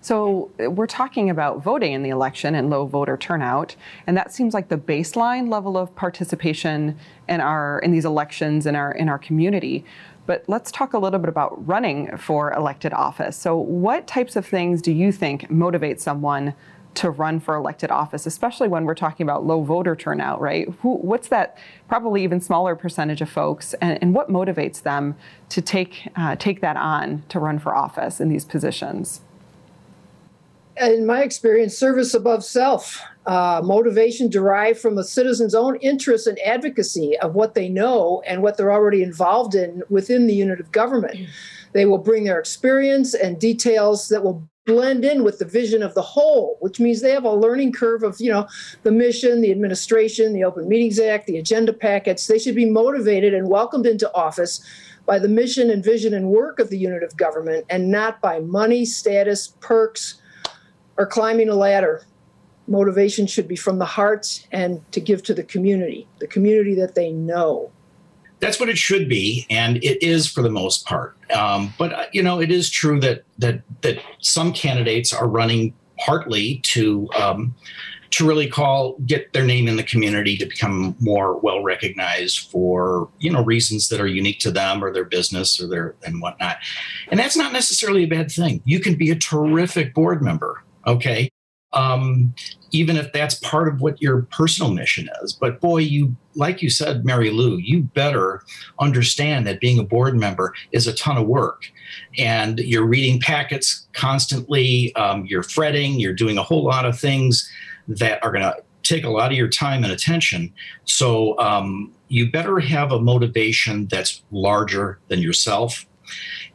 [0.00, 3.74] So we're talking about voting in the election and low voter turnout,
[4.06, 8.76] and that seems like the baseline level of participation in our in these elections in
[8.76, 9.82] our in our community.
[10.26, 13.36] But let's talk a little bit about running for elected office.
[13.36, 16.54] So what types of things do you think motivate someone
[16.94, 20.68] to run for elected office, especially when we're talking about low voter turnout, right?
[20.80, 25.16] Who, what's that probably even smaller percentage of folks, and, and what motivates them
[25.48, 29.20] to take uh, take that on to run for office in these positions?
[30.80, 33.00] In my experience, service above self.
[33.26, 38.42] uh, motivation derived from a citizen's own interest and advocacy of what they know and
[38.42, 41.28] what they're already involved in within the unit of government.
[41.72, 45.94] They will bring their experience and details that will blend in with the vision of
[45.94, 48.48] the whole, which means they have a learning curve of, you know,
[48.82, 52.26] the mission, the administration, the Open Meetings Act, the agenda packets.
[52.26, 54.64] They should be motivated and welcomed into office
[55.06, 58.40] by the mission and vision and work of the unit of government and not by
[58.40, 60.22] money, status, perks,
[60.96, 62.06] or climbing a ladder.
[62.66, 66.94] Motivation should be from the heart and to give to the community, the community that
[66.94, 67.70] they know
[68.40, 71.16] that's what it should be, and it is for the most part.
[71.32, 75.74] Um, but uh, you know, it is true that that that some candidates are running
[75.98, 77.54] partly to um,
[78.10, 83.08] to really call get their name in the community to become more well recognized for
[83.18, 86.58] you know reasons that are unique to them or their business or their and whatnot.
[87.08, 88.62] And that's not necessarily a bad thing.
[88.64, 91.30] You can be a terrific board member okay
[91.74, 92.34] um,
[92.70, 95.32] even if that's part of what your personal mission is.
[95.32, 98.42] But boy, you, like you said, Mary Lou, you better
[98.80, 101.70] understand that being a board member is a ton of work.
[102.18, 107.48] And you're reading packets constantly, um, you're fretting, you're doing a whole lot of things
[107.86, 110.52] that are going to take a lot of your time and attention.
[110.84, 115.86] So um, you better have a motivation that's larger than yourself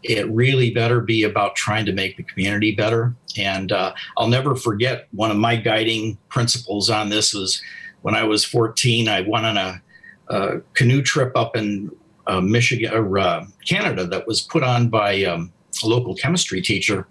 [0.04, 3.16] it really better be about trying to make the community better.
[3.38, 7.62] And uh, I'll never forget one of my guiding principles on this was
[8.02, 9.82] when I was 14, I went on a,
[10.30, 11.92] a canoe trip up in
[12.28, 15.52] uh, Michigan or uh, Canada that was put on by um,
[15.84, 17.08] a local chemistry teacher.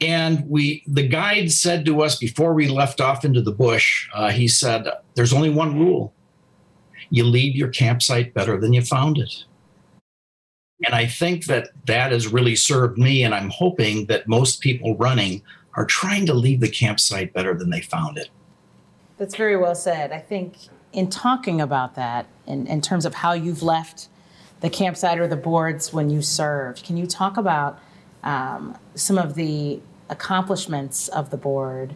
[0.00, 4.30] And we, the guide said to us before we left off into the bush, uh,
[4.30, 6.14] he said, "There's only one rule:
[7.10, 9.44] you leave your campsite better than you found it."
[10.84, 13.22] And I think that that has really served me.
[13.22, 15.42] And I'm hoping that most people running
[15.74, 18.28] are trying to leave the campsite better than they found it.
[19.18, 20.12] That's very well said.
[20.12, 20.56] I think
[20.92, 24.08] in talking about that, in, in terms of how you've left
[24.60, 27.78] the campsite or the boards when you served, can you talk about
[28.22, 31.94] um, some of the accomplishments of the board,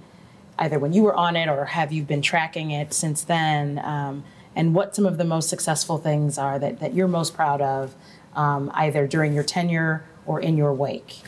[0.58, 3.78] either when you were on it or have you been tracking it since then?
[3.80, 4.24] Um,
[4.54, 7.94] and what some of the most successful things are that, that you're most proud of
[8.36, 11.22] um, either during your tenure or in your wake?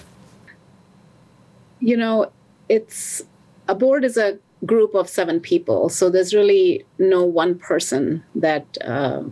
[1.81, 2.33] You know,
[2.69, 3.23] it's
[3.69, 8.79] a board is a group of seven people, so there's really no one person that
[8.85, 9.23] uh,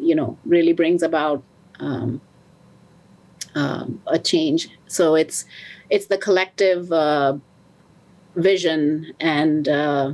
[0.00, 1.42] you know really brings about
[1.80, 2.20] um,
[3.54, 4.68] um, a change.
[4.86, 5.44] So it's
[5.90, 7.36] it's the collective uh,
[8.36, 10.12] vision and uh,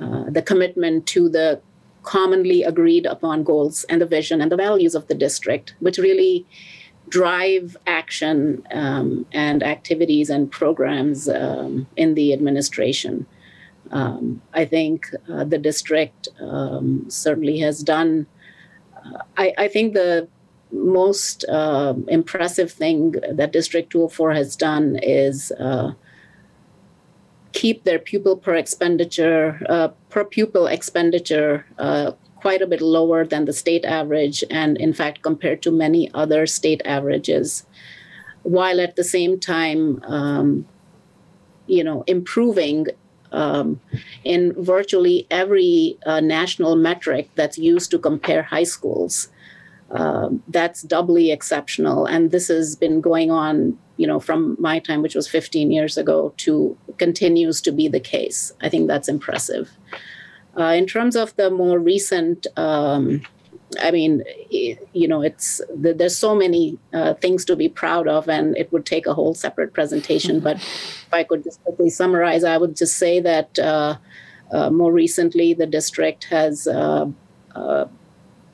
[0.00, 1.60] uh the commitment to the
[2.02, 6.46] commonly agreed upon goals and the vision and the values of the district, which really
[7.08, 13.26] drive action um, and activities and programs um, in the administration.
[13.90, 18.26] Um, I think uh, the district um, certainly has done.
[18.96, 20.28] Uh, I, I, think the
[20.70, 25.92] most uh, impressive thing that District 204 has done is uh,
[27.52, 33.44] keep their pupil per expenditure uh, per pupil expenditure uh, quite a bit lower than
[33.44, 37.66] the state average, and in fact compared to many other state averages,
[38.42, 40.66] while at the same time, um,
[41.66, 42.86] you know, improving
[43.32, 43.80] um,
[44.24, 49.28] in virtually every uh, national metric that's used to compare high schools.
[49.92, 52.06] Um, that's doubly exceptional.
[52.06, 55.96] And this has been going on, you know, from my time, which was 15 years
[55.96, 58.52] ago, to continues to be the case.
[58.62, 59.70] I think that's impressive.
[60.56, 63.22] Uh, in terms of the more recent, um,
[63.80, 68.56] I mean, you know, it's there's so many uh, things to be proud of, and
[68.56, 70.40] it would take a whole separate presentation.
[70.40, 73.96] But if I could just quickly summarize, I would just say that uh,
[74.52, 77.06] uh more recently the district has uh,
[77.54, 77.86] uh,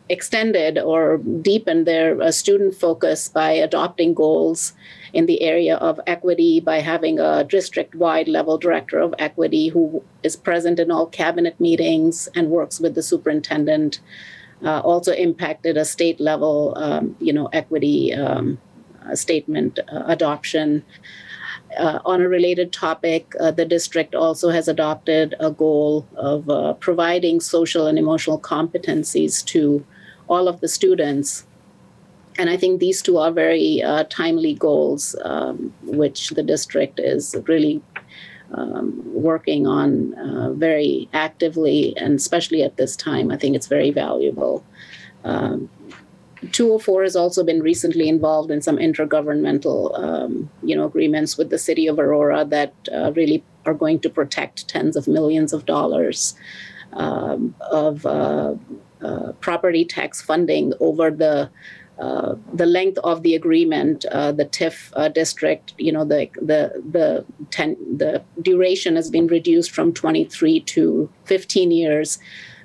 [0.09, 4.72] extended or deepened their uh, student focus by adopting goals
[5.12, 10.02] in the area of equity by having a district wide level director of equity who
[10.22, 14.00] is present in all cabinet meetings and works with the superintendent.
[14.64, 18.59] Uh, also impacted a state level, um, you know, equity um,
[19.07, 20.82] uh, statement uh, adoption.
[21.78, 26.72] Uh, on a related topic, uh, the district also has adopted a goal of uh,
[26.74, 29.84] providing social and emotional competencies to
[30.29, 31.47] all of the students.
[32.39, 37.35] And I think these two are very uh, timely goals, um, which the district is
[37.47, 37.83] really
[38.53, 43.91] um, working on uh, very actively, and especially at this time, I think it's very
[43.91, 44.64] valuable.
[45.24, 45.68] Um,
[46.53, 51.59] 204 has also been recently involved in some intergovernmental, um, you know, agreements with the
[51.59, 56.35] city of Aurora that uh, really are going to protect tens of millions of dollars
[56.93, 58.55] um, of uh,
[59.07, 61.50] uh, property tax funding over the
[61.98, 66.82] uh, the length of the agreement, uh, the TIF uh, district, you know, the the
[66.90, 72.18] the ten, the duration has been reduced from 23 to 15 years.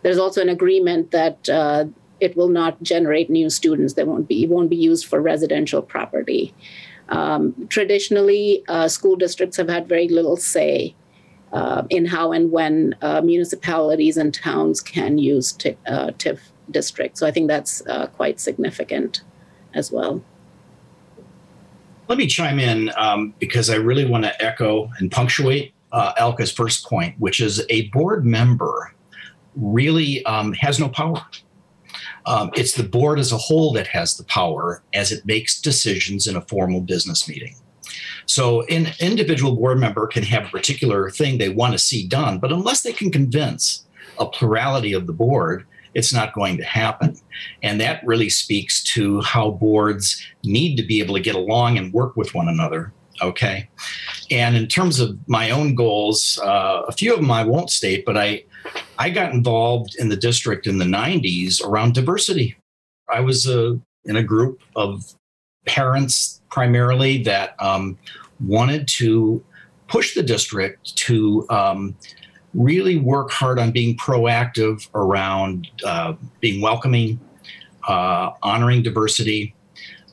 [0.04, 1.86] There's also an agreement that uh,
[2.20, 3.94] it will not generate new students.
[3.94, 6.54] They won't be it won't be used for residential property.
[7.08, 10.96] Um, traditionally, uh, school districts have had very little say
[11.54, 16.40] uh, in how and when uh, municipalities and towns can use t- uh, TIF
[16.70, 17.20] districts.
[17.20, 19.22] So I think that's uh, quite significant
[19.74, 20.24] as well.
[22.08, 26.52] Let me chime in um, because I really want to echo and punctuate uh, Alka's
[26.52, 28.94] first point, which is a board member
[29.56, 31.26] really um, has no power.
[32.26, 36.28] Um, it's the board as a whole that has the power as it makes decisions
[36.28, 37.56] in a formal business meeting.
[38.26, 42.40] So, an individual board member can have a particular thing they want to see done,
[42.40, 43.86] but unless they can convince
[44.20, 47.18] a plurality of the board, it's not going to happen.
[47.64, 51.94] And that really speaks to how boards need to be able to get along and
[51.94, 52.94] work with one another.
[53.22, 53.70] Okay.
[54.30, 58.06] And in terms of my own goals, uh, a few of them I won't state,
[58.06, 58.44] but I,
[58.98, 62.56] I got involved in the district in the 90s around diversity.
[63.10, 63.76] I was uh,
[64.06, 65.14] in a group of
[65.66, 67.98] parents primarily that um,
[68.40, 69.44] wanted to
[69.88, 71.96] push the district to um,
[72.54, 77.20] really work hard on being proactive around uh, being welcoming,
[77.88, 79.54] uh, honoring diversity.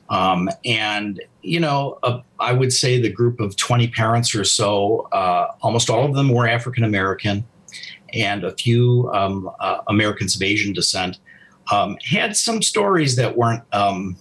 [0.09, 5.07] Um, and, you know, uh, I would say the group of 20 parents or so,
[5.11, 7.45] uh, almost all of them were African American
[8.13, 11.19] and a few um, uh, Americans of Asian descent,
[11.71, 14.17] um, had some stories that weren't um,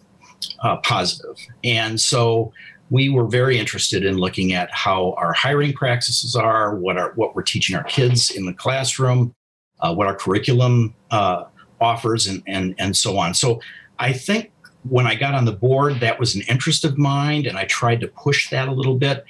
[0.61, 1.37] uh, positive.
[1.65, 2.53] And so
[2.91, 7.35] we were very interested in looking at how our hiring practices are, what are what
[7.35, 9.35] we're teaching our kids in the classroom,
[9.81, 11.45] uh, what our curriculum uh,
[11.81, 13.35] offers, and and and so on.
[13.35, 13.61] So
[13.99, 14.53] I think
[14.89, 18.01] when I got on the board, that was an interest of mine, and I tried
[18.01, 19.25] to push that a little bit.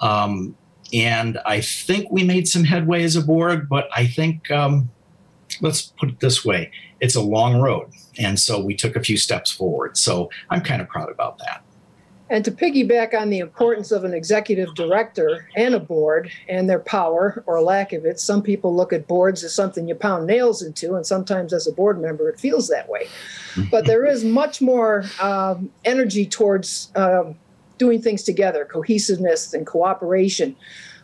[0.00, 0.56] Um,
[0.92, 4.88] and I think we made some headway as a board, but I think, um,
[5.60, 6.70] let's put it this way
[7.00, 7.88] it's a long road.
[8.18, 9.96] And so we took a few steps forward.
[9.96, 11.62] So I'm kind of proud about that.
[12.28, 16.80] And to piggyback on the importance of an executive director and a board and their
[16.80, 20.60] power or lack of it, some people look at boards as something you pound nails
[20.60, 23.06] into, and sometimes as a board member, it feels that way.
[23.70, 27.36] But there is much more um, energy towards um,
[27.78, 30.56] doing things together, cohesiveness and cooperation.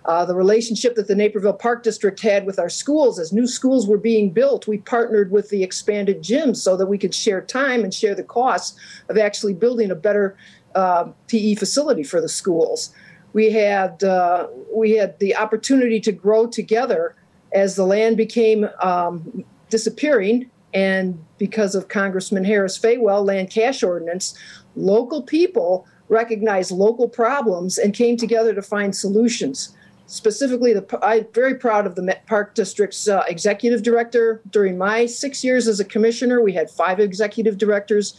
[0.05, 3.87] Uh, the relationship that the Naperville Park District had with our schools as new schools
[3.87, 7.85] were being built, we partnered with the expanded gyms so that we could share time
[7.85, 8.77] and share the costs
[9.09, 10.37] of actually building a better
[10.75, 12.93] uh, PE facility for the schools.
[13.33, 17.15] We had uh, we had the opportunity to grow together
[17.53, 24.37] as the land became um, disappearing, and because of Congressman Harris Fawell land cash ordinance,
[24.75, 29.75] local people recognized local problems and came together to find solutions.
[30.07, 34.43] Specifically, the, I'm very proud of the Park District's uh, executive director.
[34.51, 38.15] During my six years as a commissioner, we had five executive directors.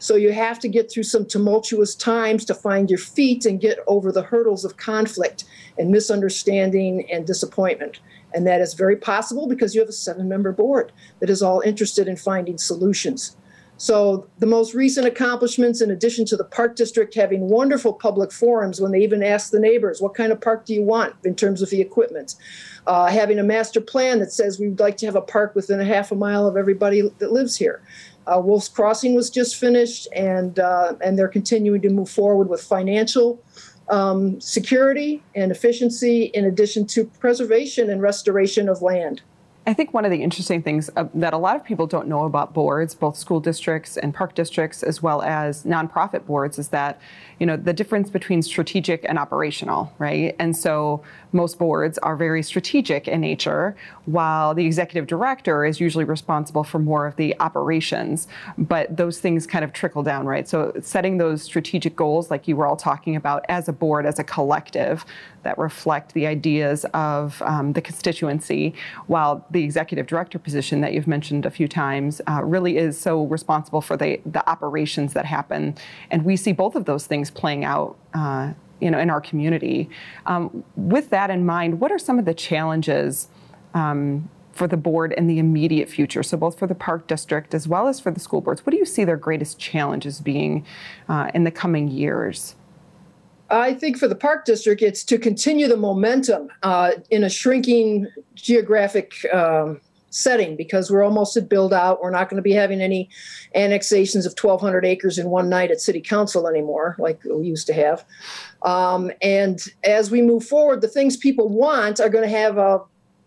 [0.00, 3.78] So you have to get through some tumultuous times to find your feet and get
[3.86, 5.44] over the hurdles of conflict
[5.76, 8.00] and misunderstanding and disappointment.
[8.32, 11.60] And that is very possible because you have a seven member board that is all
[11.60, 13.36] interested in finding solutions.
[13.80, 18.80] So, the most recent accomplishments, in addition to the park district having wonderful public forums
[18.80, 21.62] when they even ask the neighbors, what kind of park do you want in terms
[21.62, 22.34] of the equipment?
[22.88, 25.84] Uh, having a master plan that says we'd like to have a park within a
[25.84, 27.80] half a mile of everybody that lives here.
[28.26, 32.60] Uh, Wolf's Crossing was just finished, and uh, and they're continuing to move forward with
[32.60, 33.40] financial
[33.90, 39.22] um, security and efficiency, in addition to preservation and restoration of land.
[39.68, 42.24] I think one of the interesting things uh, that a lot of people don't know
[42.24, 46.98] about boards, both school districts and park districts, as well as nonprofit boards, is that
[47.38, 50.34] you know the difference between strategic and operational, right?
[50.38, 51.02] And so
[51.32, 56.78] most boards are very strategic in nature, while the executive director is usually responsible for
[56.78, 58.26] more of the operations.
[58.56, 60.48] But those things kind of trickle down, right?
[60.48, 64.18] So setting those strategic goals, like you were all talking about, as a board, as
[64.18, 65.04] a collective,
[65.42, 68.74] that reflect the ideas of um, the constituency,
[69.06, 73.24] while the executive director position that you've mentioned a few times uh, really is so
[73.24, 75.76] responsible for the, the operations that happen.
[76.10, 77.96] And we see both of those things playing out.
[78.14, 79.90] Uh, you know, in our community.
[80.26, 83.28] Um, with that in mind, what are some of the challenges
[83.74, 86.22] um, for the board in the immediate future?
[86.22, 88.76] So, both for the Park District as well as for the school boards, what do
[88.76, 90.64] you see their greatest challenges being
[91.08, 92.54] uh, in the coming years?
[93.50, 98.06] I think for the Park District, it's to continue the momentum uh, in a shrinking
[98.34, 99.80] geographic um,
[100.10, 102.02] setting because we're almost at build out.
[102.02, 103.08] We're not going to be having any
[103.54, 107.72] annexations of 1,200 acres in one night at City Council anymore, like we used to
[107.72, 108.04] have.
[108.62, 112.80] Um, and as we move forward, the things people want are going to have uh,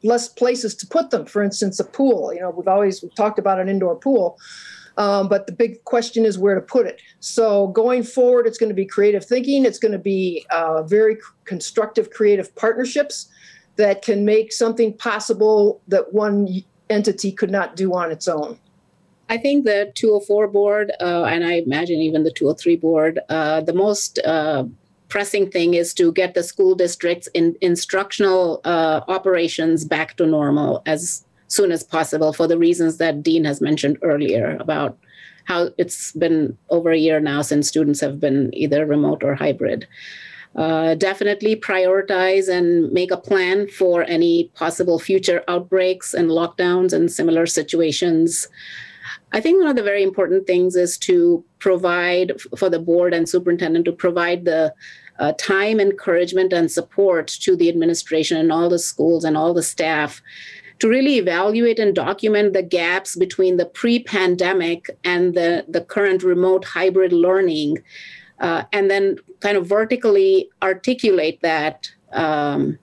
[0.03, 1.25] less places to put them.
[1.25, 2.33] For instance, a pool.
[2.33, 4.37] You know, we've always we've talked about an indoor pool.
[4.97, 7.01] Um, but the big question is where to put it.
[7.19, 9.65] So going forward, it's going to be creative thinking.
[9.65, 13.29] It's going to be uh, very constructive, creative partnerships
[13.77, 18.59] that can make something possible that one entity could not do on its own.
[19.29, 23.71] I think the 204 board, uh, and I imagine even the 203 board, uh, the
[23.71, 24.65] most uh,
[25.07, 30.81] pressing thing is to get the school districts in instructional uh, operations back to normal
[30.85, 34.97] as soon as possible for the reasons that Dean has mentioned earlier about
[35.45, 39.87] how it's been over a year now since students have been either remote or hybrid.
[40.55, 47.11] Uh, definitely prioritize and make a plan for any possible future outbreaks and lockdowns and
[47.11, 48.47] similar situations.
[49.31, 53.27] I think one of the very important things is to provide for the board and
[53.27, 54.73] superintendent to provide the
[55.19, 59.63] uh, time, encouragement, and support to the administration and all the schools and all the
[59.63, 60.21] staff
[60.81, 66.65] to really evaluate and document the gaps between the pre-pandemic and the, the current remote
[66.65, 67.77] hybrid learning
[68.39, 72.79] uh, and then kind of vertically articulate that um,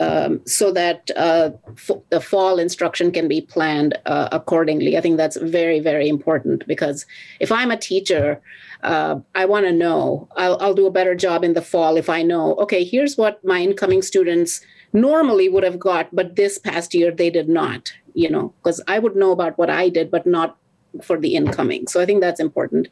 [0.00, 4.96] um, so that uh, f- the fall instruction can be planned uh, accordingly.
[4.96, 7.06] I think that's very, very important because
[7.40, 8.40] if I'm a teacher,
[8.82, 12.08] uh, I want to know, I'll, I'll do a better job in the fall if
[12.08, 14.62] I know, okay, here's what my incoming students
[14.92, 18.98] normally would have got, but this past year they did not, you know, because I
[18.98, 20.56] would know about what I did, but not
[21.02, 21.86] for the incoming.
[21.88, 22.88] So I think that's important.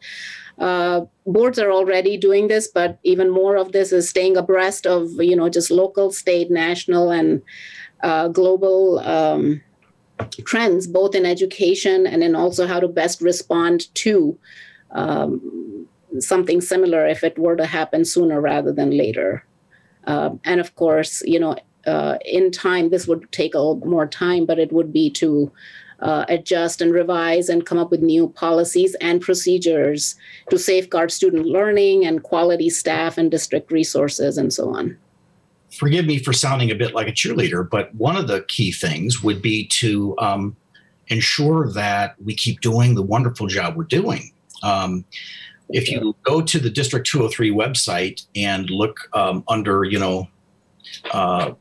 [0.59, 5.11] Uh, boards are already doing this, but even more of this is staying abreast of,
[5.18, 7.42] you know, just local, state, national, and
[8.03, 9.62] uh, global um,
[10.45, 14.38] trends, both in education and in also how to best respond to
[14.92, 15.88] um,
[16.20, 19.45] something similar if it were to happen sooner rather than later.
[20.07, 21.57] Uh, and of course, you know,
[21.87, 25.53] uh, in time, this would take a more time, but it would be to
[26.01, 30.16] uh, adjust and revise and come up with new policies and procedures
[30.51, 34.97] to safeguard student learning and quality staff and district resources and so on.
[35.72, 39.22] Forgive me for sounding a bit like a cheerleader, but one of the key things
[39.22, 40.57] would be to um,
[41.09, 44.32] ensure that we keep doing the wonderful job we're doing.
[44.62, 45.05] Um,
[45.70, 50.28] if you go to the District 203 website and look um, under, you know,
[51.12, 51.53] uh,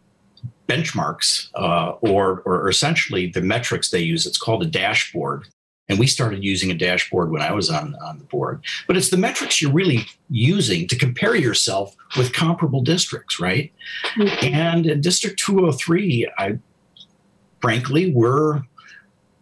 [0.68, 4.26] benchmarks uh, or, or essentially the metrics they use.
[4.26, 5.48] It's called a dashboard.
[5.90, 8.64] And we started using a dashboard when I was on, on the board.
[8.88, 13.72] But it's the metrics you're really using to compare yourself with comparable districts, right?
[14.16, 14.56] Mm-hmm.
[14.56, 16.58] And in District 203, I
[17.62, 18.62] frankly, we're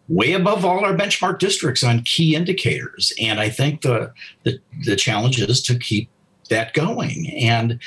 [0.07, 3.13] way above all our benchmark districts on key indicators.
[3.19, 4.11] And I think the,
[4.43, 6.09] the, the challenge is to keep
[6.51, 7.29] that going.
[7.35, 7.79] And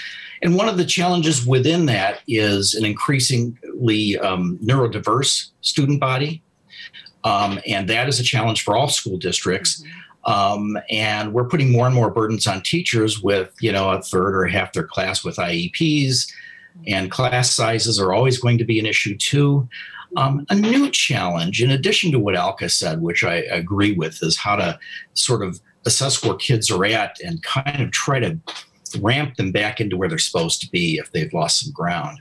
[0.43, 6.43] and one of the challenges within that is an increasingly um, neurodiverse student body.
[7.23, 9.81] Um, and that is a challenge for all school districts.
[9.81, 10.01] Mm-hmm.
[10.27, 14.35] Um, and we're putting more and more burdens on teachers with, you know, a third
[14.35, 16.31] or half their class with IEPs,
[16.87, 19.69] and class sizes are always going to be an issue too.
[20.17, 24.37] Um, a new challenge, in addition to what Alka said, which I agree with, is
[24.37, 24.79] how to
[25.13, 28.39] sort of assess where kids are at and kind of try to
[29.01, 32.21] ramp them back into where they're supposed to be if they've lost some ground.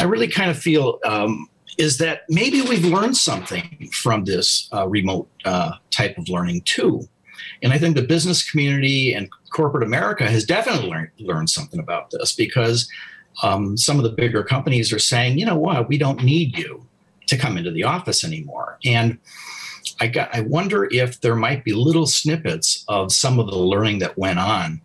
[0.00, 1.48] I really kind of feel um,
[1.78, 7.08] is that maybe we've learned something from this uh, remote uh, type of learning too.
[7.62, 12.10] And I think the business community and corporate America has definitely learned, learned something about
[12.10, 12.88] this because
[13.42, 16.86] um, some of the bigger companies are saying, you know what, we don't need you
[17.26, 18.78] to come into the office anymore.
[18.84, 19.18] And
[20.02, 24.00] I got, I wonder if there might be little snippets of some of the learning
[24.00, 24.80] that went on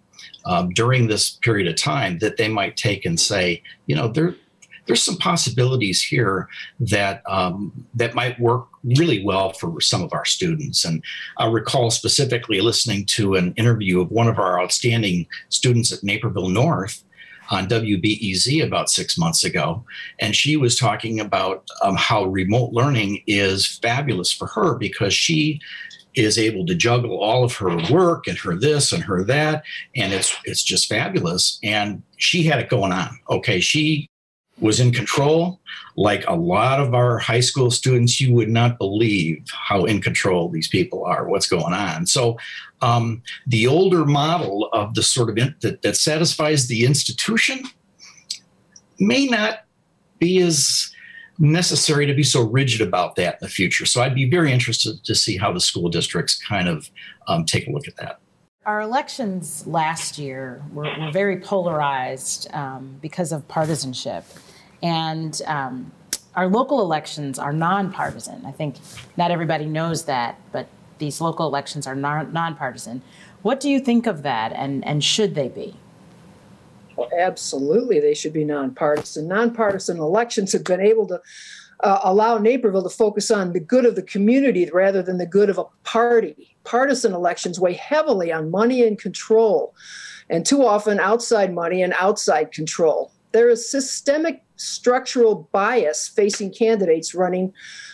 [0.45, 4.35] um, during this period of time that they might take and say, you know, there
[4.85, 6.47] there's some possibilities here
[6.79, 10.85] that um, that might work really well for some of our students.
[10.85, 11.03] And
[11.37, 16.49] I recall specifically listening to an interview of one of our outstanding students at Naperville
[16.49, 17.03] North
[17.49, 19.83] on WBEZ about six months ago.
[20.19, 25.59] And she was talking about um, how remote learning is fabulous for her because she
[26.15, 29.63] is able to juggle all of her work and her this and her that
[29.95, 34.09] and it's it's just fabulous and she had it going on okay she
[34.59, 35.59] was in control.
[35.95, 40.49] Like a lot of our high school students, you would not believe how in control
[40.49, 42.05] these people are, what's going on.
[42.05, 42.37] So,
[42.81, 47.63] um, the older model of the sort of in, that, that satisfies the institution
[48.99, 49.65] may not
[50.19, 50.91] be as
[51.39, 53.85] necessary to be so rigid about that in the future.
[53.85, 56.89] So, I'd be very interested to see how the school districts kind of
[57.27, 58.19] um, take a look at that.
[58.67, 64.25] Our elections last year were, were very polarized um, because of partisanship.
[64.83, 65.93] And um,
[66.35, 68.45] our local elections are nonpartisan.
[68.45, 68.75] I think
[69.15, 73.03] not everybody knows that, but these local elections are non- nonpartisan.
[73.41, 75.73] What do you think of that, and, and should they be?
[76.97, 79.29] Well, absolutely, they should be nonpartisan.
[79.29, 81.21] Nonpartisan elections have been able to
[81.83, 85.49] uh, allow Naperville to focus on the good of the community rather than the good
[85.49, 86.56] of a party.
[86.67, 89.73] Partisan elections weigh heavily on money and control,
[90.29, 93.11] and too often outside money and outside control.
[93.31, 97.53] There is systemic structural bias facing candidates running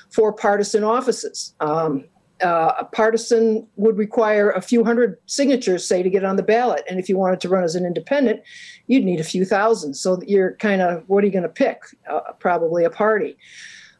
[0.09, 1.53] for partisan offices.
[1.59, 2.05] Um,
[2.41, 6.83] uh, a partisan would require a few hundred signatures, say, to get on the ballot.
[6.89, 8.41] And if you wanted to run as an independent,
[8.87, 9.93] you'd need a few thousand.
[9.93, 11.79] So you're kind of, what are you going to pick?
[12.09, 13.37] Uh, probably a party.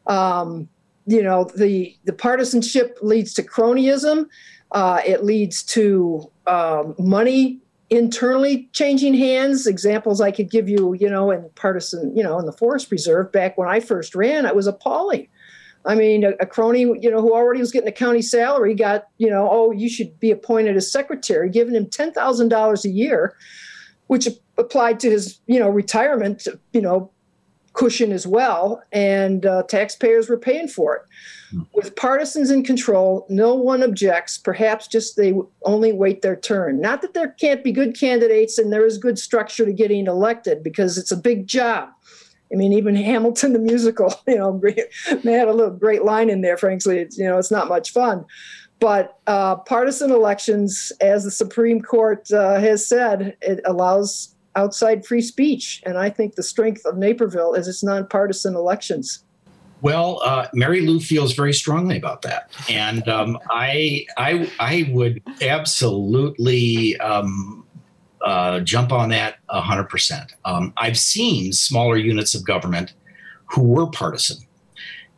[0.06, 0.68] Um,
[1.06, 4.26] you know, the the partisanship leads to cronyism.
[4.74, 7.60] Uh, it leads to um, money
[7.90, 9.66] internally changing hands.
[9.66, 13.30] Examples I could give you, you know, in partisan, you know, in the forest preserve
[13.32, 15.28] back when I first ran, it was appalling.
[15.86, 19.08] I mean, a, a, crony, you know, who already was getting a county salary got,
[19.18, 22.90] you know, oh, you should be appointed as secretary, giving him ten thousand dollars a
[22.90, 23.36] year,
[24.08, 24.26] which
[24.58, 27.10] applied to his, you know, retirement, you know,
[27.74, 31.02] cushion as well, and uh, taxpayers were paying for it.
[31.50, 31.62] Hmm.
[31.74, 34.38] With partisans in control, no one objects.
[34.38, 36.80] Perhaps just they only wait their turn.
[36.80, 40.62] Not that there can't be good candidates and there is good structure to getting elected
[40.62, 41.90] because it's a big job.
[42.52, 46.40] I mean, even Hamilton the musical, you know, they had a little great line in
[46.40, 46.56] there.
[46.56, 48.24] Frankly, it's, you know, it's not much fun.
[48.80, 55.20] But uh, partisan elections, as the Supreme Court uh, has said, it allows outside free
[55.20, 55.82] speech.
[55.84, 59.24] And I think the strength of Naperville is its nonpartisan elections.
[59.84, 65.22] Well, uh, Mary Lou feels very strongly about that, and um, I, I, I would
[65.42, 67.66] absolutely um,
[68.22, 70.32] uh, jump on that hundred um, percent.
[70.46, 72.94] I've seen smaller units of government
[73.44, 74.38] who were partisan,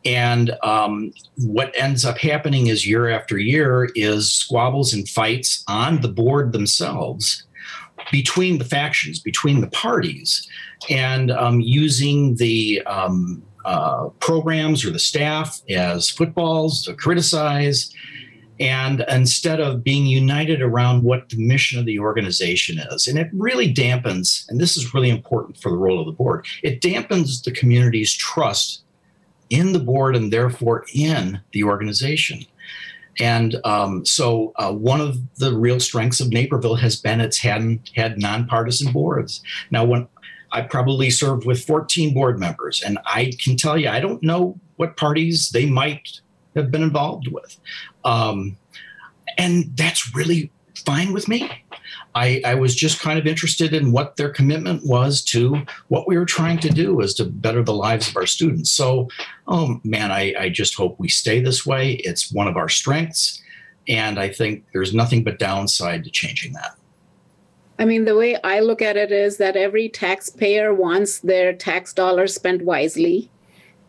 [0.04, 6.00] and um, what ends up happening is year after year is squabbles and fights on
[6.00, 7.45] the board themselves
[8.10, 10.48] between the factions, between the parties,
[10.90, 17.92] and um, using the um, uh, programs or the staff as footballs to criticize.
[18.58, 23.28] And instead of being united around what the mission of the organization is, and it
[23.34, 27.44] really dampens, and this is really important for the role of the board, it dampens
[27.44, 28.82] the community's trust
[29.50, 32.46] in the board and therefore in the organization.
[33.18, 37.80] And um, so, uh, one of the real strengths of Naperville has been it's had
[37.94, 39.42] had nonpartisan boards.
[39.70, 40.08] Now, when
[40.52, 44.58] I probably served with 14 board members, and I can tell you, I don't know
[44.76, 46.20] what parties they might
[46.54, 47.58] have been involved with,
[48.04, 48.56] um,
[49.38, 50.50] and that's really
[50.84, 51.50] fine with me.
[52.16, 56.16] I, I, was just kind of interested in what their commitment was to what we
[56.16, 58.70] were trying to do is to better the lives of our students.
[58.70, 59.08] So,
[59.48, 61.92] oh man, I, I just hope we stay this way.
[61.92, 63.42] It's one of our strengths.
[63.86, 66.76] And I think there's nothing but downside to changing that.
[67.78, 71.92] I mean, the way I look at it is that every taxpayer wants their tax
[71.92, 73.30] dollars spent wisely.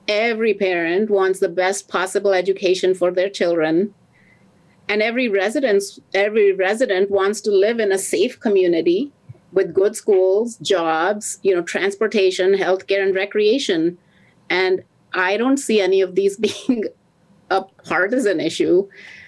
[0.09, 3.93] Every parent wants the best possible education for their children
[4.89, 5.83] and every resident
[6.13, 9.11] every resident wants to live in a safe community
[9.51, 13.97] with good schools jobs you know transportation healthcare and recreation.
[14.49, 14.83] And
[15.13, 16.85] i don't see any of these being
[17.49, 18.87] a partisan issue.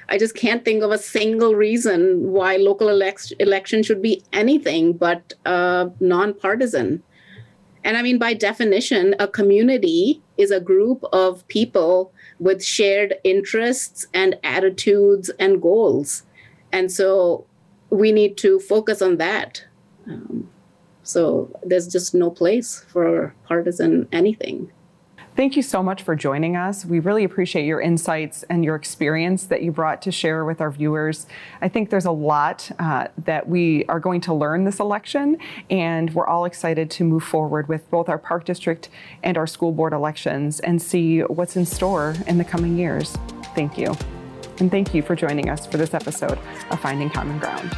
[0.10, 4.93] I just can't think of a single reason why local elect- election should be anything
[4.93, 7.03] but uh, nonpartisan.
[7.84, 14.06] And i mean by definition a community is a group of people with shared interests
[14.14, 16.24] and attitudes and goals.
[16.72, 17.46] And so
[17.90, 19.64] we need to focus on that.
[20.08, 20.50] Um,
[21.04, 24.72] so there's just no place for partisan anything.
[25.40, 26.84] Thank you so much for joining us.
[26.84, 30.70] We really appreciate your insights and your experience that you brought to share with our
[30.70, 31.28] viewers.
[31.62, 35.38] I think there's a lot uh, that we are going to learn this election,
[35.70, 38.90] and we're all excited to move forward with both our park district
[39.24, 43.16] and our school board elections and see what's in store in the coming years.
[43.56, 43.96] Thank you.
[44.60, 46.38] And thank you for joining us for this episode
[46.70, 47.74] of Finding Common Ground.